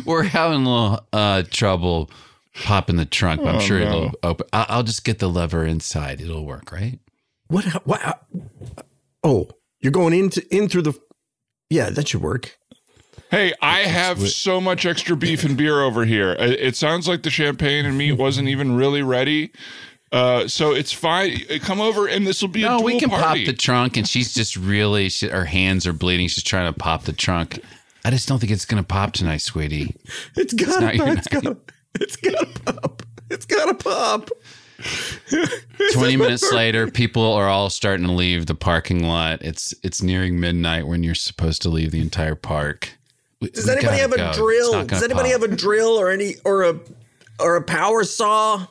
[0.06, 2.10] We're having a little uh, trouble
[2.62, 3.86] popping the trunk, but I'm Oh, sure no.
[3.86, 4.46] it'll open.
[4.52, 6.20] I'll, I'll just get the lever inside.
[6.20, 6.98] It'll work, right?
[7.48, 7.64] What?
[7.86, 8.24] What?
[9.24, 9.48] Oh,
[9.80, 10.94] you're going into in through the.
[11.70, 12.56] Yeah, that should work.
[13.30, 16.30] Hey, I have so much extra beef and beer over here.
[16.38, 19.52] Uh, It it sounds like the champagne and meat wasn't even really ready.
[20.10, 21.38] Uh, so it's fine.
[21.60, 23.44] Come over and this will be a No, we can party.
[23.44, 25.10] pop the trunk, and she's just really.
[25.10, 26.28] She, her hands are bleeding.
[26.28, 27.60] She's trying to pop the trunk.
[28.04, 29.94] I just don't think it's going to pop tonight, sweetie.
[30.36, 30.96] It's gotta.
[30.96, 31.56] your It's got to.
[32.00, 33.02] It's got to pop.
[33.30, 34.30] It's got to pop.
[35.92, 39.42] 20 minutes later, people are all starting to leave the parking lot.
[39.42, 42.90] It's it's nearing midnight when you're supposed to leave the entire park.
[43.40, 44.28] We- Does we anybody have a go.
[44.28, 44.84] It's drill?
[44.84, 45.42] Does anybody pop.
[45.42, 46.78] have a drill or any or a
[47.40, 48.66] or a power saw?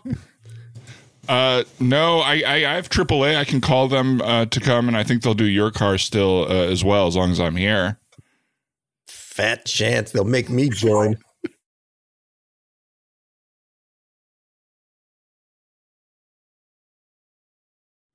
[1.28, 3.36] Uh, no, I, I, I have AAA.
[3.36, 6.44] I can call them uh, to come, and I think they'll do your car still
[6.50, 7.98] uh, as well as long as I'm here.
[9.08, 11.18] Fat chance they'll make me join.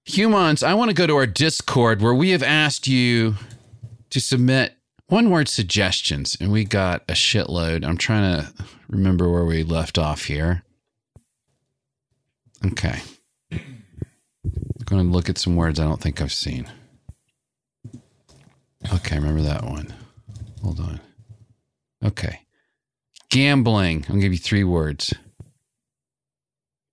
[0.04, 3.36] Humans, I want to go to our Discord where we have asked you
[4.10, 4.76] to submit
[5.06, 7.84] one word suggestions, and we got a shitload.
[7.84, 8.52] I'm trying to
[8.88, 10.64] remember where we left off here.
[12.64, 13.00] Okay.
[13.52, 16.66] I'm going to look at some words I don't think I've seen.
[18.92, 19.94] Okay, remember that one.
[20.62, 21.00] Hold on.
[22.04, 22.40] Okay.
[23.30, 24.02] Gambling.
[24.02, 25.14] To give you three words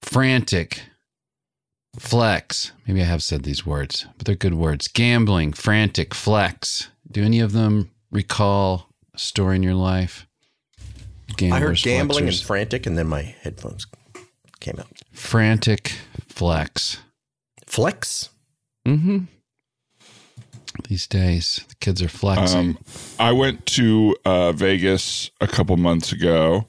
[0.01, 0.81] frantic,
[1.99, 2.71] flex.
[2.87, 4.87] Maybe I have said these words, but they're good words.
[4.87, 6.89] Gambling, frantic, flex.
[7.11, 10.25] Do any of them recall a story in your life?
[11.29, 13.85] I heard Gamblers, gambling and frantic, and then my headphones
[14.59, 14.87] came out.
[15.13, 15.93] frantic,
[16.27, 16.99] flex.
[17.65, 18.29] Flex.
[18.85, 19.25] Mm-hmm.
[20.87, 22.59] These days, the kids are flexing.
[22.59, 22.77] Um,
[23.19, 26.65] I went to uh, Vegas a couple months ago,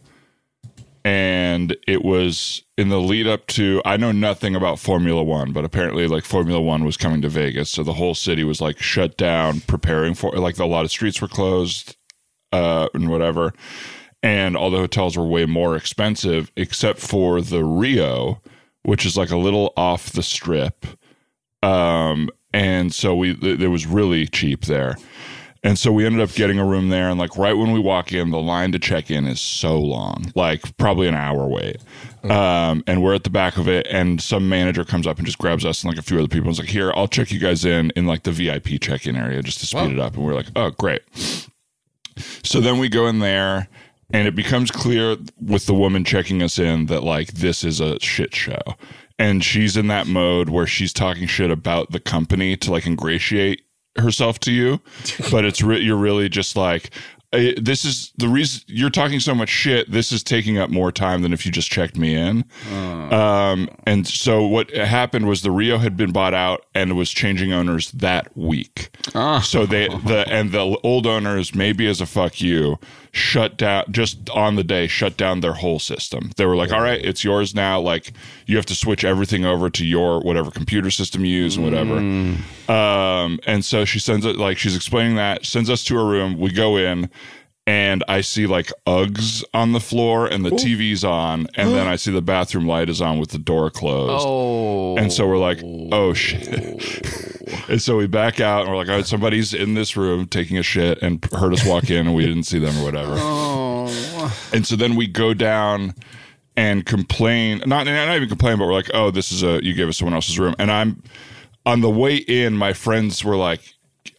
[1.05, 3.81] and it was in the lead up to.
[3.85, 7.71] I know nothing about Formula One, but apparently, like Formula One was coming to Vegas,
[7.71, 10.33] so the whole city was like shut down, preparing for.
[10.33, 11.97] Like a lot of streets were closed,
[12.53, 13.53] uh, and whatever,
[14.23, 18.41] and all the hotels were way more expensive, except for the Rio,
[18.83, 20.87] which is like a little off the strip
[21.63, 24.97] um and so we it was really cheap there
[25.63, 28.13] and so we ended up getting a room there and like right when we walk
[28.13, 31.77] in the line to check in is so long like probably an hour wait.
[32.25, 35.39] Um and we're at the back of it and some manager comes up and just
[35.39, 37.39] grabs us and like a few other people and is like here i'll check you
[37.39, 40.15] guys in in like the vip check-in area just to speed it up.
[40.15, 41.03] And we're like oh great.
[42.43, 43.69] So then we go in there
[44.13, 47.99] and it becomes clear with the woman checking us in that like this is a
[48.01, 48.61] shit show.
[49.19, 53.63] And she's in that mode where she's talking shit about the company to like ingratiate
[53.97, 54.81] herself to you,
[55.31, 56.91] but it's re- you're really just like
[57.33, 59.91] eh, this is the reason you're talking so much shit.
[59.91, 62.45] This is taking up more time than if you just checked me in.
[63.13, 67.53] Um, and so what happened was the Rio had been bought out and was changing
[67.53, 68.91] owners that week.
[69.41, 72.79] So they the and the old owners maybe as a fuck you
[73.13, 76.31] shut down just on the day shut down their whole system.
[76.37, 77.81] They were like, "All right, it's yours now.
[77.81, 78.13] Like
[78.47, 81.97] you have to switch everything over to your whatever computer system you use and whatever."
[82.73, 86.39] Um, and so she sends it like she's explaining that, sends us to her room.
[86.39, 87.11] We go in
[87.67, 91.97] and I see like Uggs on the floor and the TV's on, and then I
[91.97, 94.25] see the bathroom light is on with the door closed.
[94.27, 94.97] Oh.
[94.97, 96.15] And so we're like, oh, oh.
[96.15, 96.43] shit.
[97.69, 100.63] and so we back out and we're like, right, somebody's in this room taking a
[100.63, 103.15] shit and heard us walk in and we didn't see them or whatever.
[103.17, 104.51] Oh.
[104.53, 105.95] And so then we go down
[106.57, 109.89] and complain, not, not even complain, but we're like, oh, this is a, you gave
[109.89, 110.55] us someone else's room.
[110.59, 111.03] And I'm,
[111.67, 113.61] on the way in, my friends were like,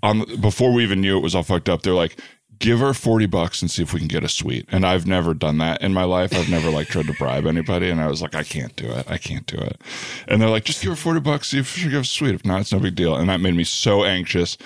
[0.03, 2.19] on before we even knew it was all fucked up, they're like,
[2.61, 4.67] give her 40 bucks and see if we can get a suite.
[4.71, 6.33] And I've never done that in my life.
[6.33, 7.89] I've never like tried to bribe anybody.
[7.89, 9.09] And I was like, I can't do it.
[9.09, 9.81] I can't do it.
[10.27, 12.35] And they're like, just give her 40 bucks, see if she gives a suite.
[12.35, 13.15] If not, it's no big deal.
[13.15, 14.57] And that made me so anxious.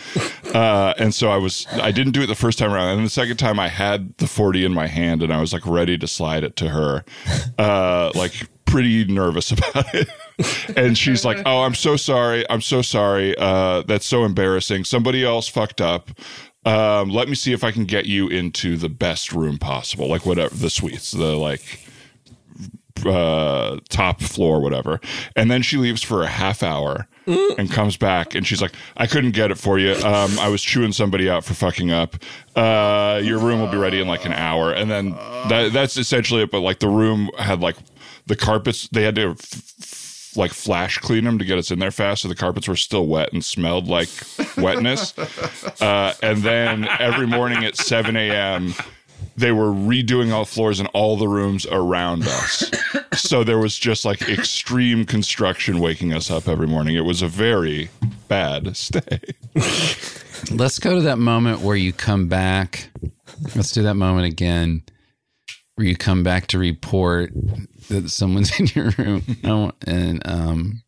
[0.53, 2.97] Uh, and so I was, I didn't do it the first time around.
[2.97, 5.65] And the second time I had the 40 in my hand and I was like
[5.65, 7.05] ready to slide it to her.
[7.57, 10.09] Uh, like, pretty nervous about it.
[10.75, 12.43] and she's like, "Oh, I'm so sorry.
[12.49, 13.35] I'm so sorry.
[13.37, 14.83] Uh, that's so embarrassing.
[14.83, 16.09] Somebody else fucked up.
[16.65, 20.25] Um, let me see if I can get you into the best room possible, like
[20.25, 21.87] whatever the suites, the like
[23.05, 24.99] uh, top floor, whatever."
[25.35, 27.07] And then she leaves for a half hour.
[27.57, 29.93] And comes back and she's like, I couldn't get it for you.
[29.93, 32.17] Um, I was chewing somebody out for fucking up.
[32.55, 34.71] Uh, your room will be ready in like an hour.
[34.71, 35.09] And then
[35.49, 36.51] that, that's essentially it.
[36.51, 37.77] But like the room had like
[38.27, 40.04] the carpets, they had to f-
[40.35, 42.21] like flash clean them to get us in there fast.
[42.21, 44.09] So the carpets were still wet and smelled like
[44.57, 45.17] wetness.
[45.81, 48.73] Uh, and then every morning at 7 a.m.,
[49.37, 52.71] they were redoing all floors in all the rooms around us.
[53.13, 56.95] so there was just like extreme construction waking us up every morning.
[56.95, 57.89] It was a very
[58.27, 59.19] bad stay.
[60.51, 62.89] Let's go to that moment where you come back.
[63.55, 64.83] Let's do that moment again
[65.75, 67.33] where you come back to report
[67.89, 69.23] that someone's in your room.
[69.43, 70.81] I And um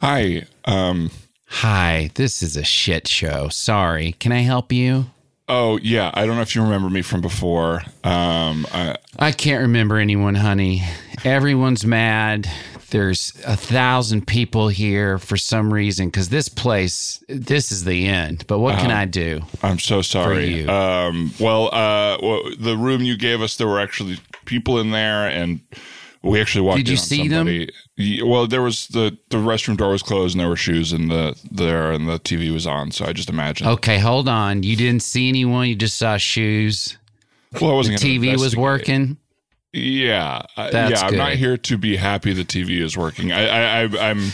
[0.00, 0.44] Hi.
[0.64, 1.10] Um
[1.50, 3.48] Hi, this is a shit show.
[3.48, 4.12] Sorry.
[4.20, 5.06] Can I help you?
[5.48, 7.76] Oh yeah, I don't know if you remember me from before.
[8.04, 10.82] Um, I, I can't remember anyone, honey.
[11.24, 12.46] Everyone's mad.
[12.90, 18.44] There's a thousand people here for some reason because this place, this is the end.
[18.46, 19.00] But what can Uh-huh.
[19.00, 19.40] I do?
[19.62, 20.54] I'm so sorry.
[20.62, 20.68] you.
[20.68, 25.28] Um, well, uh, well, the room you gave us, there were actually people in there,
[25.28, 25.60] and
[26.28, 26.78] we actually walked.
[26.78, 27.46] Did you see them?
[27.46, 27.70] somebody.
[27.96, 31.08] Ye- Well, there was the the restroom door was closed, and there were shoes in
[31.08, 32.90] the there, and the TV was on.
[32.90, 33.70] So I just imagined.
[33.70, 34.62] Okay, hold on.
[34.62, 35.68] You didn't see anyone.
[35.68, 36.96] You just saw shoes.
[37.60, 39.16] Well, I wasn't The TV was working.
[39.72, 40.92] Yeah, yeah.
[41.02, 43.32] I'm not here to be happy the TV is working.
[43.32, 44.32] I, I, I I'm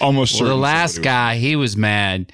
[0.00, 0.46] almost Well, certain.
[0.48, 2.32] the last guy, he was mad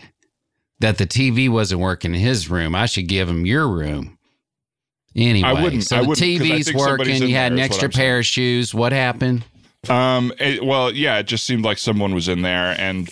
[0.80, 2.74] that the TV wasn't working in his room.
[2.74, 4.18] I should give him your room.
[5.16, 7.22] Anyway, wouldn't- so I the wouldn't, I TV's working.
[7.22, 8.74] You had an there is what extra pair of shoes.
[8.74, 9.44] What happened?
[9.88, 10.32] Um.
[10.38, 11.18] it- well, yeah.
[11.18, 13.08] It just seemed like someone was in there, and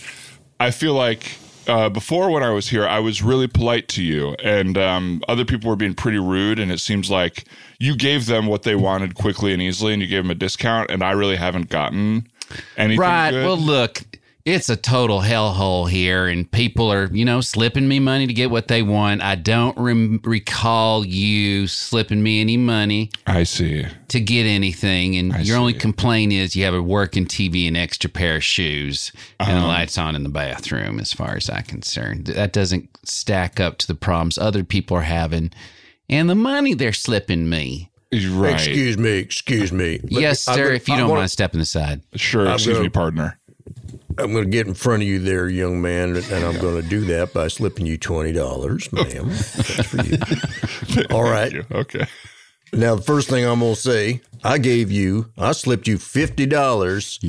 [0.58, 1.32] I feel like
[1.68, 5.44] uh, before when I was here, I was really polite to you, and um, other
[5.44, 6.58] people were being pretty rude.
[6.58, 7.44] And it seems like
[7.78, 10.90] you gave them what they wanted quickly and easily, and you gave them a discount,
[10.90, 12.26] and I really haven't gotten
[12.76, 13.00] anything.
[13.00, 13.30] Right.
[13.30, 13.44] good.
[13.44, 14.02] Well, look,
[14.44, 18.50] it's a total hellhole here, and people are, you know, slipping me money to get
[18.50, 19.22] what they want.
[19.22, 23.86] I don't rem- recall you slipping me any money I see.
[24.08, 28.10] to get anything, and your only complaint is you have a working TV and extra
[28.10, 29.66] pair of shoes, and the Uh-huh.
[29.68, 30.98] lights on in the bathroom.
[30.98, 35.02] As far as I'm concerned, that doesn't stack up to the problems other people are
[35.02, 35.50] having,
[36.08, 37.90] and the money they're slipping me.
[38.12, 38.54] Right.
[38.54, 39.98] Excuse me, excuse me.
[40.02, 40.64] Let yes, me- I'm sir.
[40.64, 42.02] gonna- if you I don't wanna- mind stepping aside.
[42.14, 42.46] Sure.
[42.46, 43.38] I'm excuse gonna- me, partner.
[44.18, 46.88] I'm going to get in front of you there, young man, and I'm going to
[46.88, 49.28] do that by slipping you twenty dollars, ma'am.
[49.28, 51.04] That's for you.
[51.10, 51.52] All right.
[51.72, 52.06] Okay.
[52.72, 56.46] Now, the first thing I'm going to say, I gave you, I slipped you fifty
[56.46, 57.20] dollars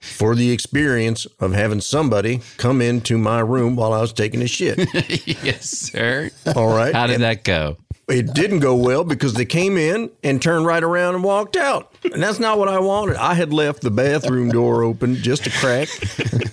[0.00, 4.46] for the experience of having somebody come into my room while I was taking a
[4.46, 4.78] shit.
[5.44, 6.30] yes, sir.
[6.54, 6.94] All right.
[6.94, 7.76] How did And that go?
[8.08, 11.92] It didn't go well because they came in and turned right around and walked out.
[12.04, 13.16] And that's not what I wanted.
[13.16, 15.88] I had left the bathroom door open just a crack.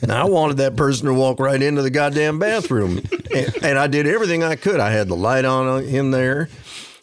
[0.03, 3.01] And I wanted that person to walk right into the goddamn bathroom.
[3.33, 4.81] And, and I did everything I could.
[4.81, 6.49] I had the light on in there.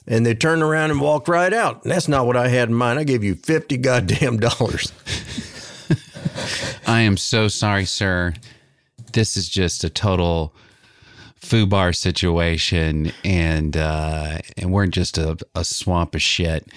[0.07, 1.83] And they turned around and walked right out.
[1.83, 2.99] And that's not what I had in mind.
[2.99, 4.93] I gave you 50 goddamn dollars.
[6.87, 8.35] I am so sorry, sir.
[9.15, 10.53] This is just a total
[11.41, 16.69] FUBAR situation, and uh, and we're just a, a swamp of shit.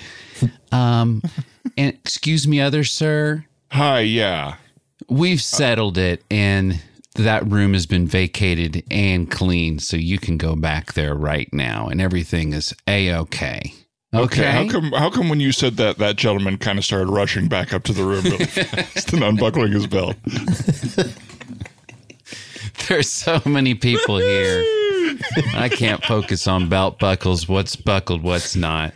[0.71, 1.21] Um,
[1.77, 3.45] and excuse me, other sir.
[3.71, 4.01] Hi.
[4.01, 4.55] Yeah.
[5.09, 6.81] We've settled it, and
[7.15, 11.87] that room has been vacated and cleaned, so you can go back there right now,
[11.87, 13.73] and everything is a okay.
[14.13, 14.51] Okay.
[14.51, 14.91] How come?
[14.91, 17.93] How come when you said that, that gentleman kind of started rushing back up to
[17.93, 20.15] the room really fast and unbuckling his belt?
[22.87, 24.63] There's so many people here.
[25.55, 27.47] I can't focus on belt buckles.
[27.47, 28.93] What's buckled, what's not.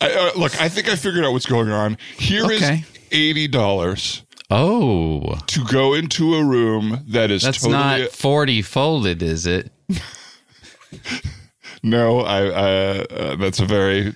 [0.00, 1.96] I, uh, look, I think I figured out what's going on.
[2.16, 2.84] Here is Okay.
[3.10, 9.22] eighty dollars Oh, to go into a room that is that's totally not 40 folded,
[9.22, 9.70] is it?
[11.82, 12.20] no.
[12.20, 14.14] I uh, uh, that's a very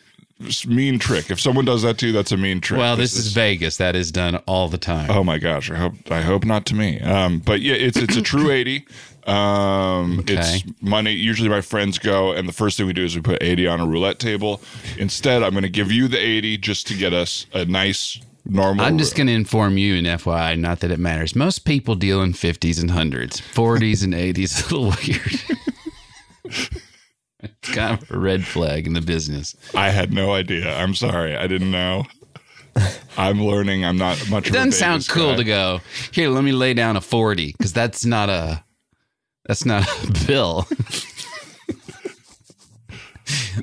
[0.66, 1.30] mean trick.
[1.30, 2.78] If someone does that to you, that's a mean trick.
[2.78, 3.76] Well, this is Vegas.
[3.76, 5.11] That is done all the time.
[5.11, 5.70] Oh my gosh!
[5.70, 7.01] I hope I hope not to me.
[7.01, 8.86] Um, but yeah, it's it's a true eighty.
[9.26, 11.12] Um, It's money.
[11.12, 13.80] Usually, my friends go, and the first thing we do is we put eighty on
[13.80, 14.61] a roulette table.
[14.99, 18.84] Instead, I'm going to give you the eighty just to get us a nice normal.
[18.84, 21.36] I'm just going to inform you in FYI, not that it matters.
[21.36, 23.40] Most people deal in 50s and 100s.
[23.40, 24.93] 40s and 80s is a little
[26.45, 26.72] weird.
[27.62, 29.57] it's kind of a red flag in the business.
[29.74, 30.74] I had no idea.
[30.76, 31.36] I'm sorry.
[31.36, 32.05] I didn't know.
[33.18, 33.84] I'm learning.
[33.84, 34.47] I'm not much.
[34.47, 35.36] It of a doesn't sound cool guy.
[35.36, 35.80] to go,
[36.12, 38.64] here, let me lay down a 40 because that's not a.
[39.47, 40.66] That's not a bill.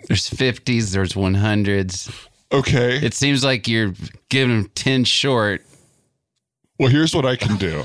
[0.08, 2.28] there's 50s, there's 100s.
[2.52, 2.98] Okay.
[2.98, 3.94] It seems like you're
[4.30, 5.64] giving them 10 short.
[6.78, 7.84] Well, here's what I can do.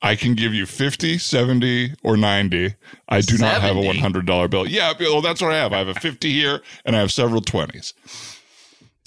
[0.00, 2.74] I can give you 50, 70, or 90.
[3.08, 4.66] I do not have a $100 bill.
[4.66, 5.72] Yeah, well, that's what I have.
[5.72, 7.92] I have a 50 here and I have several 20s.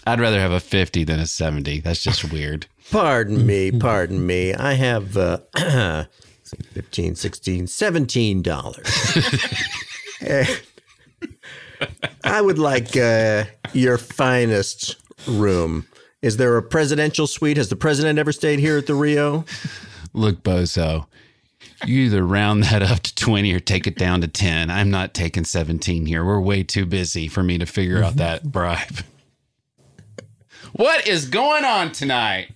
[0.06, 1.80] I'd rather have a 50 than a 70.
[1.80, 2.66] That's just weird.
[2.92, 4.54] Pardon me, pardon me.
[4.54, 5.38] I have uh,
[6.74, 9.18] 15, 16, 17 dollars.
[12.24, 15.88] I would like uh, your finest room.
[16.22, 17.56] Is there a presidential suite?
[17.58, 19.46] Has the president ever stayed here at the Rio?
[20.14, 21.08] Look, Bozo,
[21.86, 24.70] you either round that up to 20 or take it down to 10.
[24.70, 26.24] I'm not taking 17 here.
[26.24, 29.04] We're way too busy for me to figure out that bribe.
[30.74, 32.50] What is going on tonight?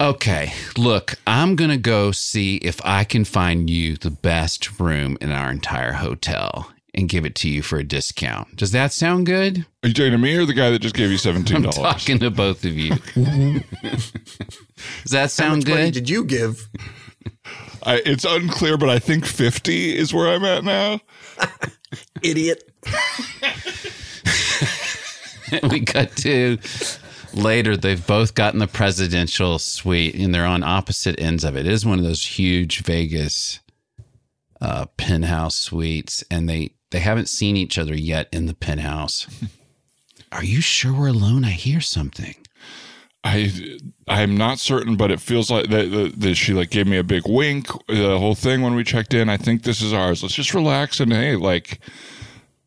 [0.00, 5.18] Okay, look, I'm going to go see if I can find you the best room
[5.20, 8.56] in our entire hotel and give it to you for a discount.
[8.56, 9.66] Does that sound good?
[9.82, 11.64] Are you talking to me or the guy that just gave you $17?
[11.66, 12.94] I'm talking to both of you.
[13.14, 15.94] Does that How sound much money good?
[15.94, 16.68] did you give?
[17.84, 21.00] I, it's unclear, but I think 50 is where I'm at now.
[22.22, 22.62] Idiot.
[25.70, 26.58] we cut to
[27.34, 31.66] later they've both gotten the presidential suite and they're on opposite ends of it.
[31.66, 33.60] It is one of those huge Vegas
[34.60, 39.26] uh, penthouse suites, and they they haven't seen each other yet in the penthouse.
[40.32, 41.44] Are you sure we're alone?
[41.44, 42.34] I hear something.
[43.24, 46.96] I I'm not certain, but it feels like that, that, that she like gave me
[46.96, 47.68] a big wink.
[47.88, 49.28] The whole thing when we checked in.
[49.28, 50.22] I think this is ours.
[50.22, 51.80] Let's just relax and hey, like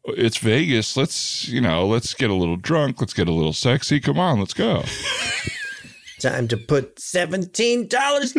[0.05, 0.97] it's Vegas.
[0.97, 2.99] Let's you know, let's get a little drunk.
[2.99, 3.99] Let's get a little sexy.
[3.99, 4.83] Come on, let's go.
[6.19, 7.89] Time to put $17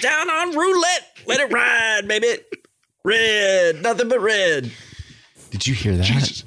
[0.00, 1.16] down on roulette.
[1.26, 2.40] Let it ride, baby.
[3.04, 3.82] Red.
[3.82, 4.70] Nothing but red.
[5.52, 6.04] Did you hear that?
[6.04, 6.44] Jesus.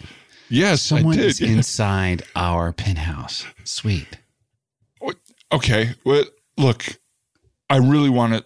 [0.50, 1.26] Yes, Someone I did.
[1.28, 4.18] is inside our penthouse suite.
[5.52, 6.24] Okay, well,
[6.58, 6.86] look,
[7.70, 8.44] I really want to.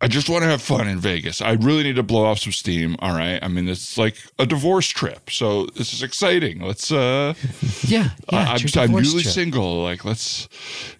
[0.00, 1.40] I just want to have fun in Vegas.
[1.40, 2.96] I really need to blow off some steam.
[2.98, 3.38] All right.
[3.42, 6.60] I mean, it's like a divorce trip, so this is exciting.
[6.60, 6.92] Let's.
[6.92, 7.32] uh
[7.84, 8.38] Yeah, yeah.
[8.38, 9.34] I- I'm, it's I'm divorce newly trip.
[9.34, 9.82] single.
[9.82, 10.48] Like, let's.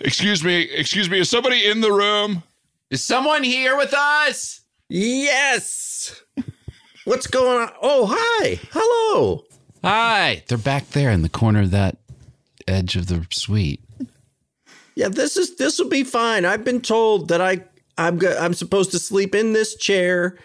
[0.01, 0.63] Excuse me.
[0.63, 1.19] Excuse me.
[1.21, 2.43] Is somebody in the room?
[2.91, 4.63] Is someone here with us?
[4.89, 6.23] Yes.
[7.07, 7.73] What's going on?
[7.81, 8.59] Oh, hi.
[8.73, 9.45] Hello.
[9.85, 10.43] Hi.
[10.49, 11.99] They're back there in the corner of that
[12.67, 13.81] edge of the suite.
[14.97, 16.45] Yeah, this is this will be fine.
[16.45, 17.63] I've been told that I
[17.97, 20.37] I'm go, I'm supposed to sleep in this chair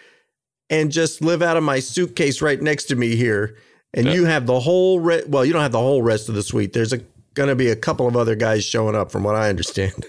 [0.70, 3.56] and just live out of my suitcase right next to me here.
[3.92, 6.44] And you have the whole re- well, you don't have the whole rest of the
[6.44, 6.74] suite.
[6.74, 6.98] There's a
[7.34, 10.06] going to be a couple of other guys showing up from what I understand.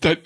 [0.00, 0.22] That.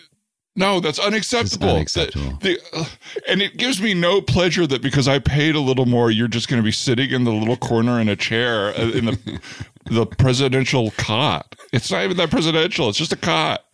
[0.56, 1.70] No, that's unacceptable.
[1.70, 2.38] unacceptable.
[2.40, 2.84] The- the- uh,
[3.28, 6.48] and it gives me no pleasure that because I paid a little more, you're just
[6.48, 9.40] going to be sitting in the little corner in a chair uh, in the
[9.86, 11.56] the presidential cot.
[11.72, 12.88] It's not even that presidential.
[12.88, 13.64] It's just a cot.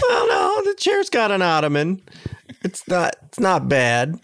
[0.00, 2.02] well, no, the chair's got an ottoman.
[2.62, 4.20] It's not it's not bad.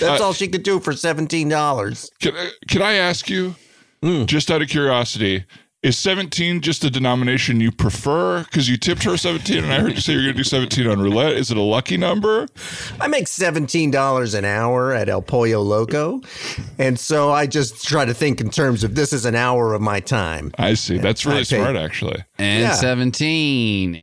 [0.00, 2.10] That's Uh, all she could do for $17.
[2.20, 2.34] Can,
[2.68, 3.54] can I ask you,
[4.26, 5.44] just out of curiosity,
[5.84, 8.42] is 17 just a denomination you prefer?
[8.44, 10.86] Because you tipped her 17 and I heard you say you're going to do 17
[10.88, 11.34] on roulette.
[11.34, 12.46] Is it a lucky number?
[13.00, 16.20] I make $17 an hour at El Pollo Loco.
[16.78, 19.82] And so I just try to think in terms of this is an hour of
[19.82, 20.52] my time.
[20.58, 20.98] I see.
[20.98, 22.24] That's really I pay- smart, actually.
[22.38, 22.72] And Yeah.
[22.72, 24.02] 17.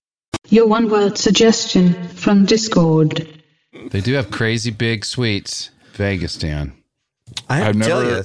[0.51, 3.27] Your one word suggestion from Discord.
[3.91, 5.69] They do have crazy big suites.
[5.93, 6.73] Vegas, Dan.
[7.49, 8.23] I have I've to tell never- you,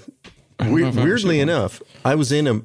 [0.58, 1.56] I don't know we- if I've ever weirdly seen one.
[1.56, 2.62] enough, I was in a,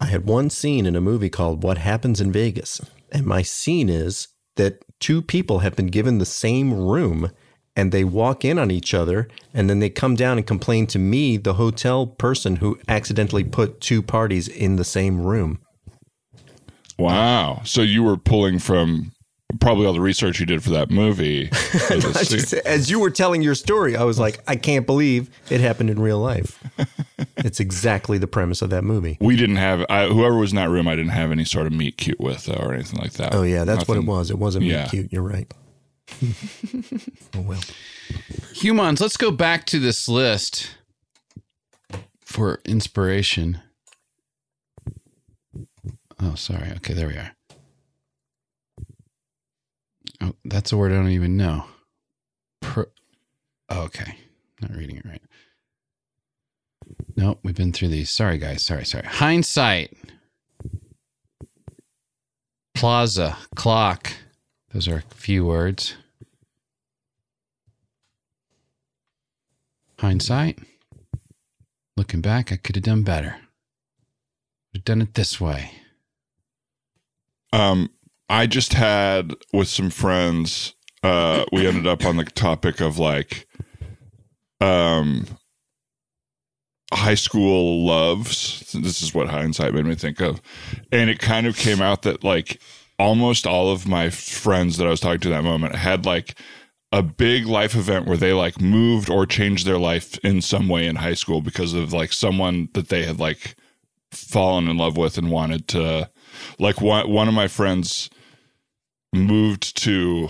[0.00, 2.80] I had one scene in a movie called What Happens in Vegas.
[3.10, 7.30] And my scene is that two people have been given the same room
[7.76, 10.98] and they walk in on each other and then they come down and complain to
[10.98, 15.58] me, the hotel person who accidentally put two parties in the same room.
[17.02, 17.62] Wow.
[17.64, 19.12] So you were pulling from
[19.60, 21.46] probably all the research you did for that movie.
[21.48, 22.38] for this I scene.
[22.38, 25.90] just- as you were telling your story, I was like, I can't believe it happened
[25.90, 26.58] in real life.
[27.36, 29.18] it's exactly the premise of that movie.
[29.20, 30.88] we didn't have I, whoever was in that room.
[30.88, 33.34] I didn't have any sort of meet cute with or anything like that.
[33.34, 34.30] Oh yeah, that's what it was.
[34.30, 34.82] It wasn't Yeah.
[34.84, 35.12] meet cute.
[35.12, 35.52] You're right.
[37.34, 37.60] oh well.
[38.54, 40.76] Humans, let's go back to this list
[42.20, 43.60] for inspiration.
[46.22, 46.70] Oh, sorry.
[46.76, 47.32] Okay, there we are.
[50.20, 51.64] Oh, that's a word I don't even know.
[52.60, 52.84] Pro-
[53.68, 54.16] oh, okay.
[54.60, 55.22] Not reading it right.
[57.16, 58.08] Nope, we've been through these.
[58.08, 58.64] Sorry, guys.
[58.64, 59.06] Sorry, sorry.
[59.06, 59.96] Hindsight.
[62.74, 63.36] Plaza.
[63.56, 64.12] Clock.
[64.72, 65.96] Those are a few words.
[69.98, 70.60] Hindsight.
[71.96, 73.36] Looking back, I could have done better.
[74.72, 75.72] Would have done it this way.
[77.52, 77.90] Um,
[78.28, 80.74] I just had with some friends.
[81.02, 83.46] Uh, we ended up on the topic of like,
[84.60, 85.26] um,
[86.92, 88.72] high school loves.
[88.72, 90.40] This is what hindsight made me think of,
[90.90, 92.60] and it kind of came out that like
[92.98, 96.38] almost all of my friends that I was talking to that moment had like
[96.92, 100.86] a big life event where they like moved or changed their life in some way
[100.86, 103.56] in high school because of like someone that they had like
[104.10, 106.08] fallen in love with and wanted to
[106.58, 108.10] like one one of my friends
[109.12, 110.28] moved to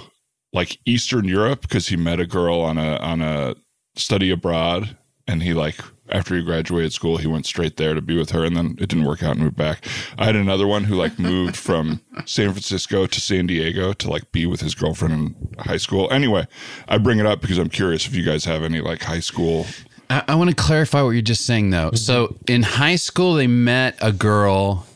[0.53, 3.55] like Eastern Europe because he met a girl on a on a
[3.96, 4.96] study abroad
[5.26, 5.76] and he like
[6.09, 8.88] after he graduated school he went straight there to be with her and then it
[8.88, 9.86] didn't work out and moved back.
[10.18, 14.30] I had another one who like moved from San Francisco to San Diego to like
[14.32, 16.11] be with his girlfriend in high school.
[16.11, 16.46] Anyway,
[16.88, 19.66] I bring it up because I'm curious if you guys have any like high school
[20.12, 21.88] I, I want to clarify what you're just saying, though.
[21.88, 21.96] Mm-hmm.
[21.96, 24.86] So in high school, they met a girl,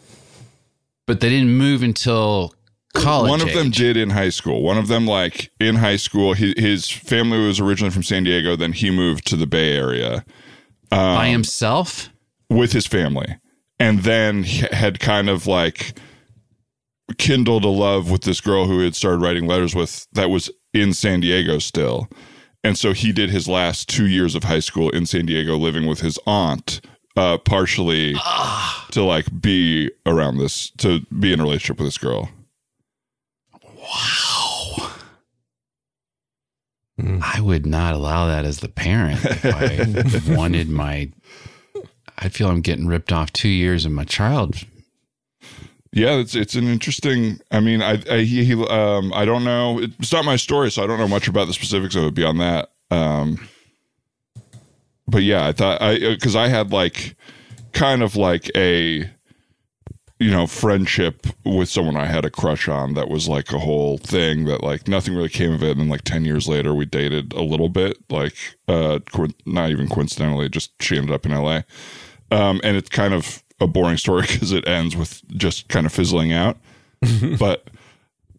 [1.06, 2.54] but they didn't move until
[2.94, 3.30] college.
[3.30, 4.62] One of them did in high school.
[4.62, 8.56] One of them, like in high school, he, his family was originally from San Diego.
[8.56, 10.24] Then he moved to the Bay Area
[10.90, 12.10] um, by himself
[12.50, 13.38] with his family,
[13.78, 15.98] and then he had kind of like
[17.18, 20.50] kindled a love with this girl who he had started writing letters with that was
[20.72, 22.08] in San Diego still.
[22.64, 25.86] And so he did his last two years of high school in San Diego, living
[25.86, 26.80] with his aunt,
[27.16, 28.14] uh, partially
[28.92, 32.30] to like be around this, to be in a relationship with this girl.
[33.62, 34.46] Wow
[36.98, 39.20] I would not allow that as the parent.
[39.22, 41.10] If I wanted my,
[42.18, 44.56] I'd feel I'm getting ripped off two years of my child.
[45.92, 47.40] Yeah, it's it's an interesting.
[47.50, 49.80] I mean, I I he, he um I don't know.
[49.80, 52.40] It's not my story, so I don't know much about the specifics of it beyond
[52.40, 52.70] that.
[52.90, 53.46] Um,
[55.08, 57.16] but yeah, I thought I because I had like
[57.72, 59.10] kind of like a
[60.18, 63.98] you know, friendship with someone I had a crush on that was like a whole
[63.98, 65.72] thing that like nothing really came of it.
[65.72, 68.34] And then like 10 years later, we dated a little bit, like,
[68.66, 71.62] uh, co- not even coincidentally, just she ended up in LA.
[72.30, 75.92] Um, and it's kind of a boring story because it ends with just kind of
[75.92, 76.56] fizzling out.
[77.38, 77.68] but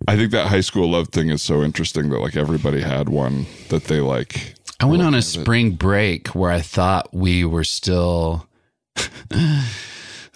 [0.07, 3.45] I think that high school love thing is so interesting that like everybody had one
[3.69, 4.55] that they like.
[4.79, 5.21] I went on a it.
[5.23, 8.47] spring break where I thought we were still.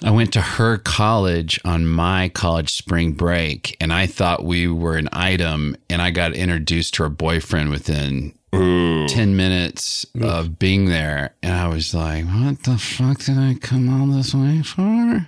[0.03, 4.97] I went to her college on my college spring break, and I thought we were
[4.97, 11.35] an item, and I got introduced to her boyfriend within 10 minutes of being there.
[11.43, 15.27] And I was like, what the fuck did I come all this way for?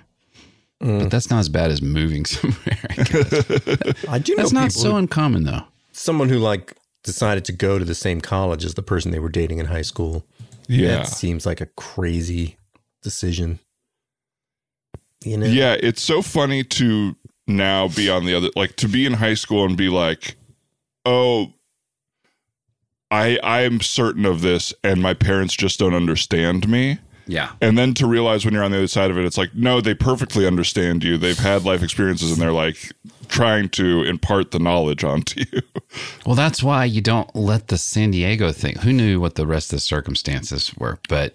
[0.82, 0.98] Mm.
[0.98, 2.78] But that's not as bad as moving somewhere.
[2.90, 3.94] I.
[4.08, 5.62] I do know That's not so uncommon, though.
[5.92, 9.28] someone who like decided to go to the same college as the person they were
[9.28, 10.26] dating in high school.
[10.66, 10.88] Yeah.
[10.88, 12.56] That seems like a crazy
[13.02, 13.60] decision.
[15.22, 15.46] You know?
[15.46, 17.14] Yeah, it's so funny to
[17.46, 20.36] now be on the other like to be in high school and be like,
[21.04, 21.52] "Oh,
[23.10, 27.52] I I'm certain of this and my parents just don't understand me." Yeah.
[27.60, 29.80] And then to realize when you're on the other side of it, it's like, no,
[29.80, 31.16] they perfectly understand you.
[31.16, 32.92] They've had life experiences and they're like
[33.28, 35.62] trying to impart the knowledge onto you.
[36.26, 38.74] Well, that's why you don't let the San Diego thing.
[38.78, 40.98] Who knew what the rest of the circumstances were?
[41.08, 41.34] But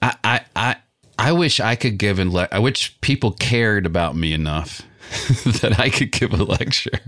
[0.00, 0.76] I, I, I,
[1.18, 4.80] I wish I could give and le- I wish people cared about me enough
[5.60, 6.98] that I could give a lecture.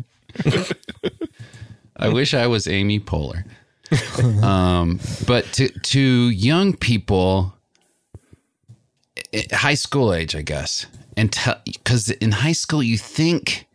[1.97, 3.45] I wish I was Amy Poehler.
[4.43, 7.55] um, but to to young people,
[9.53, 10.86] high school age, I guess,
[11.16, 13.66] and because in high school you think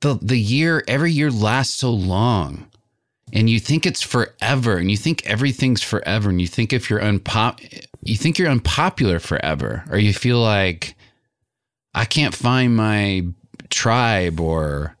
[0.00, 2.66] the the year every year lasts so long
[3.32, 7.00] and you think it's forever and you think everything's forever and you think if you're
[7.00, 7.60] unpop
[8.02, 10.94] you think you're unpopular forever or you feel like
[11.94, 13.26] I can't find my
[13.70, 14.96] tribe or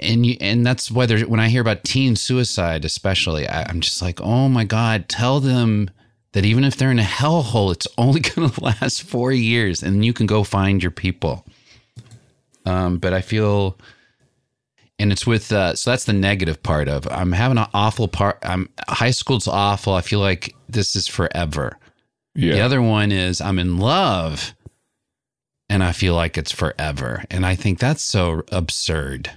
[0.00, 4.02] and you and that's whether when I hear about teen suicide especially I, I'm just
[4.02, 5.90] like oh my god tell them
[6.32, 10.04] that even if they're in a hellhole it's only going to last four years and
[10.04, 11.44] you can go find your people
[12.66, 13.78] um, but I feel,
[14.98, 18.38] and it's with uh, so that's the negative part of I'm having an awful part.
[18.42, 19.94] I'm high school's awful.
[19.94, 21.78] I feel like this is forever.
[22.34, 22.54] Yeah.
[22.54, 24.54] The other one is I'm in love,
[25.68, 27.24] and I feel like it's forever.
[27.30, 29.30] And I think that's so absurd.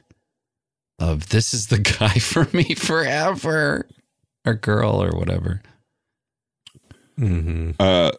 [1.03, 3.87] Of this is the guy for me forever,
[4.45, 5.61] or girl, or whatever.
[7.19, 7.71] Mm-hmm.
[7.77, 8.11] Uh,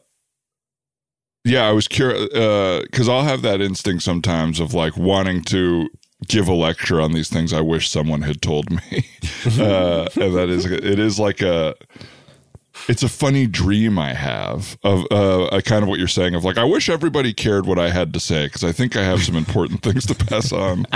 [1.44, 5.88] yeah, I was curious because I'll have that instinct sometimes of like wanting to
[6.28, 8.78] give a lecture on these things I wish someone had told me,
[9.58, 11.74] uh, and that is it is like a
[12.88, 16.44] it's a funny dream I have of uh, a kind of what you're saying of
[16.44, 19.22] like I wish everybody cared what I had to say because I think I have
[19.22, 20.86] some important things to pass on,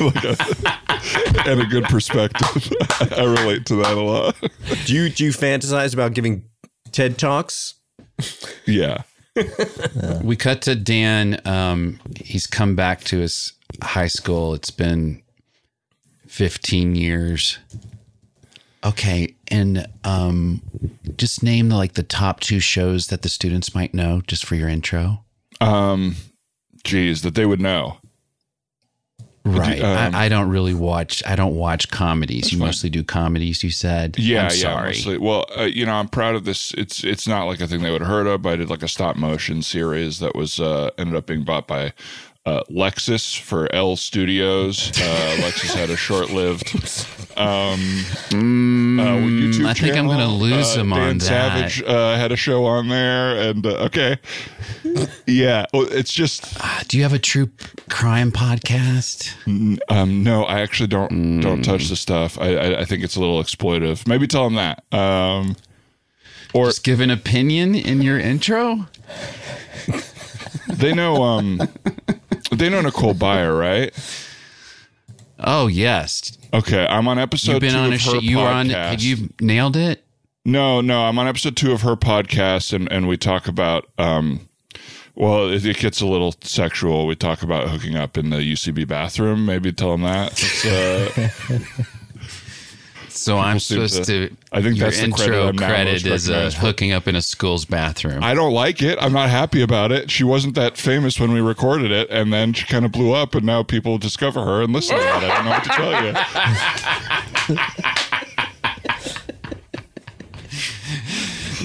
[0.00, 0.36] like a,
[1.48, 2.72] and a good perspective.
[3.16, 4.36] I relate to that a lot.
[4.86, 6.44] Do you do you fantasize about giving
[6.92, 7.74] TED talks?
[8.66, 9.02] Yeah.
[10.22, 11.40] We cut to Dan.
[11.44, 14.54] Um, he's come back to his high school.
[14.54, 15.22] It's been
[16.26, 17.58] 15 years.
[18.84, 20.62] Okay, and um,
[21.16, 24.68] just name like the top two shows that the students might know, just for your
[24.68, 25.24] intro.
[25.60, 26.14] Um,
[26.84, 27.98] geez, that they would know.
[29.44, 29.80] Right.
[29.80, 31.22] Um, I, I don't really watch.
[31.26, 32.52] I don't watch comedies.
[32.52, 32.68] You fine.
[32.68, 33.64] mostly do comedies.
[33.64, 34.18] You said.
[34.18, 34.48] Yeah, I'm yeah.
[34.48, 34.88] sorry.
[34.88, 35.18] Mostly.
[35.18, 36.72] Well, uh, you know, I'm proud of this.
[36.74, 38.42] It's it's not like a thing they would have heard of.
[38.42, 41.66] But I did like a stop motion series that was uh, ended up being bought
[41.66, 41.92] by
[42.44, 44.90] uh, Lexus for L Studios.
[45.00, 46.30] Uh, Lexus had a short
[47.38, 47.80] um,
[48.30, 51.24] uh, YouTube Mm, I think I'm gonna lose uh, him Dan on that.
[51.24, 54.18] Savage uh, had a show on there, and uh, okay,
[55.26, 55.66] yeah.
[55.72, 57.50] Well, it's just Ah, Do you have a true
[57.88, 59.32] crime podcast?
[59.88, 61.64] um, no, I actually don't don't Mm.
[61.64, 62.38] touch the stuff.
[62.40, 64.06] I, I I think it's a little exploitive.
[64.06, 64.82] Maybe tell them that.
[64.92, 65.56] Um,
[66.54, 68.86] or Just give an opinion in your intro.
[70.68, 71.60] they know um
[72.52, 73.92] they know Nicole Byer, right?
[75.40, 78.20] Oh yes, Okay, I'm on episode you've been two on of a her show.
[78.20, 78.68] You were on.
[78.68, 79.02] podcast.
[79.02, 80.04] You nailed it.
[80.44, 84.48] No, no, I'm on episode two of her podcast, and and we talk about um.
[85.14, 87.06] Well, it, it gets a little sexual.
[87.06, 89.44] We talk about hooking up in the UCB bathroom.
[89.46, 91.84] Maybe tell them that.
[93.18, 94.36] So I'm supposed to- to.
[94.52, 98.22] I think that's the credit intro credit is uh, hooking up in a school's bathroom.
[98.22, 98.98] I don't like it.
[99.00, 100.10] I'm not happy about it.
[100.10, 103.34] She wasn't that famous when we recorded it, and then she kind of blew up,
[103.34, 105.08] and now people discover her and listen to it.
[105.08, 106.04] I don't know what to tell
[107.96, 108.04] you.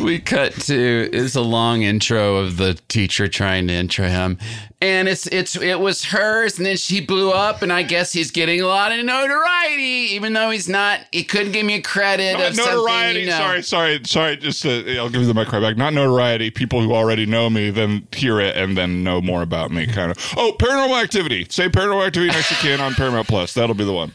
[0.03, 4.37] we cut to it's a long intro of the teacher trying to intro him
[4.81, 8.31] and it's it's it was hers and then she blew up and i guess he's
[8.31, 12.51] getting a lot of notoriety even though he's not he couldn't give me credit Not
[12.51, 13.21] of notoriety.
[13.21, 13.37] you know.
[13.37, 14.37] Sorry, sorry, sorry.
[14.37, 15.77] Just uh, I'll give you the mic right back.
[15.77, 16.49] Not notoriety.
[16.51, 19.85] People who already know me then hear it and then know more about me.
[19.87, 20.33] Kind of.
[20.37, 21.45] Oh, Paranormal Activity.
[21.49, 23.53] Say Paranormal Activity next you can on Paramount Plus.
[23.53, 24.11] That'll be the one.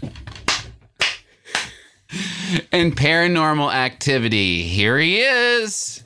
[2.72, 6.02] And paranormal activity here he is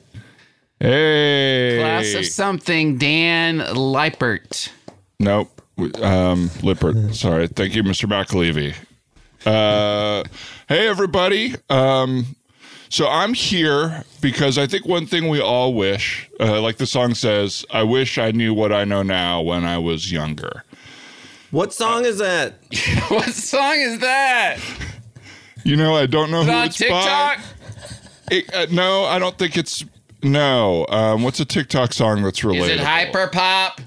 [0.79, 1.77] Hey.
[1.79, 4.69] class of something dan leipert
[5.19, 5.61] Nope.
[6.01, 7.15] Um, Lippert.
[7.15, 7.47] Sorry.
[7.47, 8.07] Thank you, Mr.
[8.09, 8.75] McAlevey.
[9.45, 10.23] Uh,
[10.67, 11.55] hey, everybody.
[11.69, 12.35] Um,
[12.89, 17.15] so I'm here because I think one thing we all wish, uh, like the song
[17.15, 20.63] says, I wish I knew what I know now when I was younger.
[21.51, 22.55] What song is that?
[23.07, 24.57] what song is that
[25.63, 27.43] You know, I don't know Is who on it's tiktok by.
[28.31, 29.83] It, uh, no, I don't think it's.
[30.21, 30.85] No.
[30.87, 32.75] Um, what's a TikTok song that's related?
[32.75, 33.81] is it hyper pop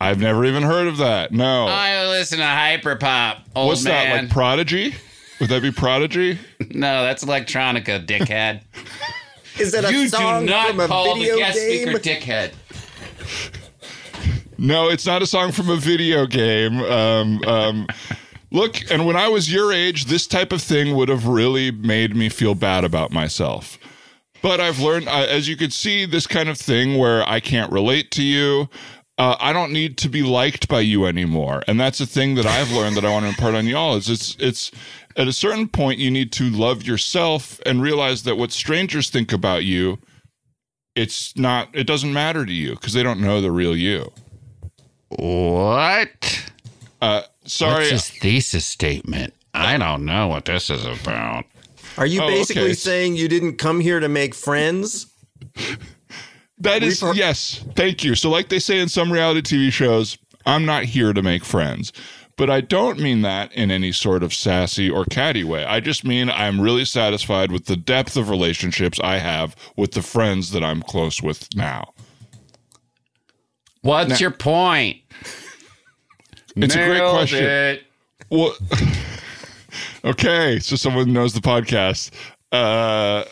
[0.00, 1.30] I've never even heard of that.
[1.30, 1.66] No.
[1.66, 4.22] i listen to hyper pop old What's that?
[4.22, 4.94] Like Prodigy?
[5.40, 6.38] Would that be Prodigy?
[6.70, 8.62] no that's electronica dickhead
[9.58, 11.98] Is that a you song do not from a call video the guest game?
[11.98, 12.52] speaker dickhead
[14.56, 16.80] No, it's not a song from a video game.
[16.82, 17.86] Um, um,
[18.50, 22.14] look, and when I was your age, this type of thing would have really made
[22.14, 23.78] me feel bad about myself.
[24.42, 27.70] But I've learned, uh, as you could see, this kind of thing where I can't
[27.70, 28.68] relate to you.
[29.18, 32.46] Uh, I don't need to be liked by you anymore, and that's a thing that
[32.46, 33.96] I've learned that I want to impart on y'all.
[33.96, 34.70] Is it's it's
[35.14, 39.30] at a certain point you need to love yourself and realize that what strangers think
[39.30, 39.98] about you,
[40.96, 41.68] it's not.
[41.74, 44.10] It doesn't matter to you because they don't know the real you.
[45.10, 46.50] What?
[47.02, 47.90] Uh, sorry.
[47.90, 49.34] What's his thesis statement?
[49.54, 51.44] I don't know what this is about.
[51.98, 52.72] Are you Oh, basically okay.
[52.74, 55.06] saying you didn't come here to make friends?
[56.62, 57.64] That is Refer- yes.
[57.74, 58.14] Thank you.
[58.14, 61.90] So, like they say in some reality TV shows, I'm not here to make friends.
[62.36, 65.64] But I don't mean that in any sort of sassy or catty way.
[65.64, 70.02] I just mean I'm really satisfied with the depth of relationships I have with the
[70.02, 71.94] friends that I'm close with now.
[73.82, 74.98] What's Now- your point?
[76.56, 77.44] It's a great question.
[77.44, 77.84] it.
[78.30, 78.54] Well,
[80.04, 82.10] okay, so someone knows the podcast.
[82.52, 83.24] Uh,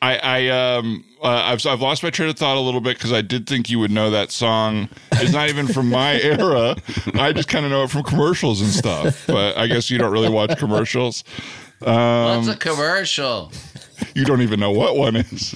[0.00, 3.12] I, I, um, uh, I've, I've lost my train of thought a little bit because
[3.12, 4.88] I did think you would know that song.
[5.12, 6.76] It's not even from my era.
[7.14, 9.24] I just kind of know it from commercials and stuff.
[9.26, 11.24] But I guess you don't really watch commercials.
[11.82, 13.52] Um, What's a commercial?
[14.14, 15.54] you don't even know what one is.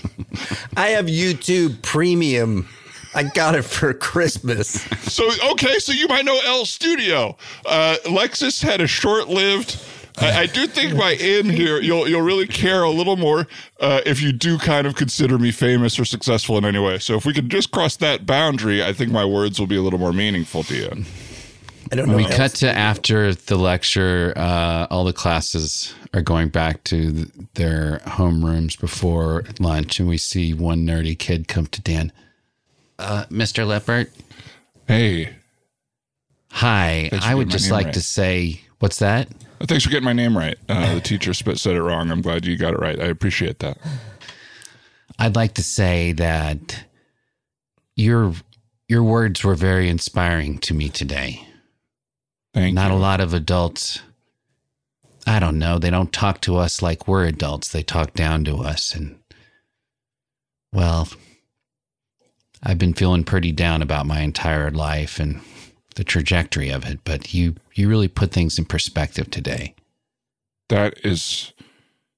[0.77, 2.69] I have YouTube Premium.
[3.15, 4.83] I got it for Christmas.
[5.13, 7.37] So okay, so you might know L Studio.
[7.67, 9.79] Uh, Lexus had a short-lived.
[10.19, 13.47] I, I do think by in here you'll you'll really care a little more
[13.81, 16.99] uh, if you do kind of consider me famous or successful in any way.
[16.99, 19.83] So if we could just cross that boundary, I think my words will be a
[19.83, 21.05] little more meaningful to you.
[21.91, 22.17] I don't know.
[22.17, 24.33] We cut to after the lecture.
[24.37, 30.17] Uh, all the classes are going back to th- their homerooms before lunch, and we
[30.17, 32.11] see one nerdy kid come to Dan.
[32.99, 33.67] Uh, Mr.
[33.67, 34.11] Lippert,
[34.87, 35.35] Hey,
[36.51, 37.09] hi.
[37.13, 37.95] I would just like right.
[37.95, 39.29] to say, what's that?
[39.61, 40.57] uh, thanks for getting my name right.
[40.69, 42.11] Uh, the teacher said it wrong.
[42.11, 43.01] I'm glad you got it right.
[43.01, 43.79] I appreciate that.
[45.19, 46.85] I'd like to say that
[47.97, 48.35] your
[48.89, 51.47] your words were very inspiring to me today.
[52.55, 52.97] Thank Not you.
[52.97, 54.01] a lot of adults.
[55.27, 55.79] I don't know.
[55.79, 57.69] They don't talk to us like we're adults.
[57.71, 59.19] They talk down to us, and
[60.73, 61.09] well,
[62.63, 65.41] I've been feeling pretty down about my entire life and
[65.97, 67.01] the trajectory of it.
[67.05, 69.75] But you you really put things in perspective today.
[70.69, 71.53] That is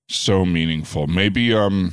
[0.08, 1.06] so meaningful.
[1.06, 1.92] Maybe um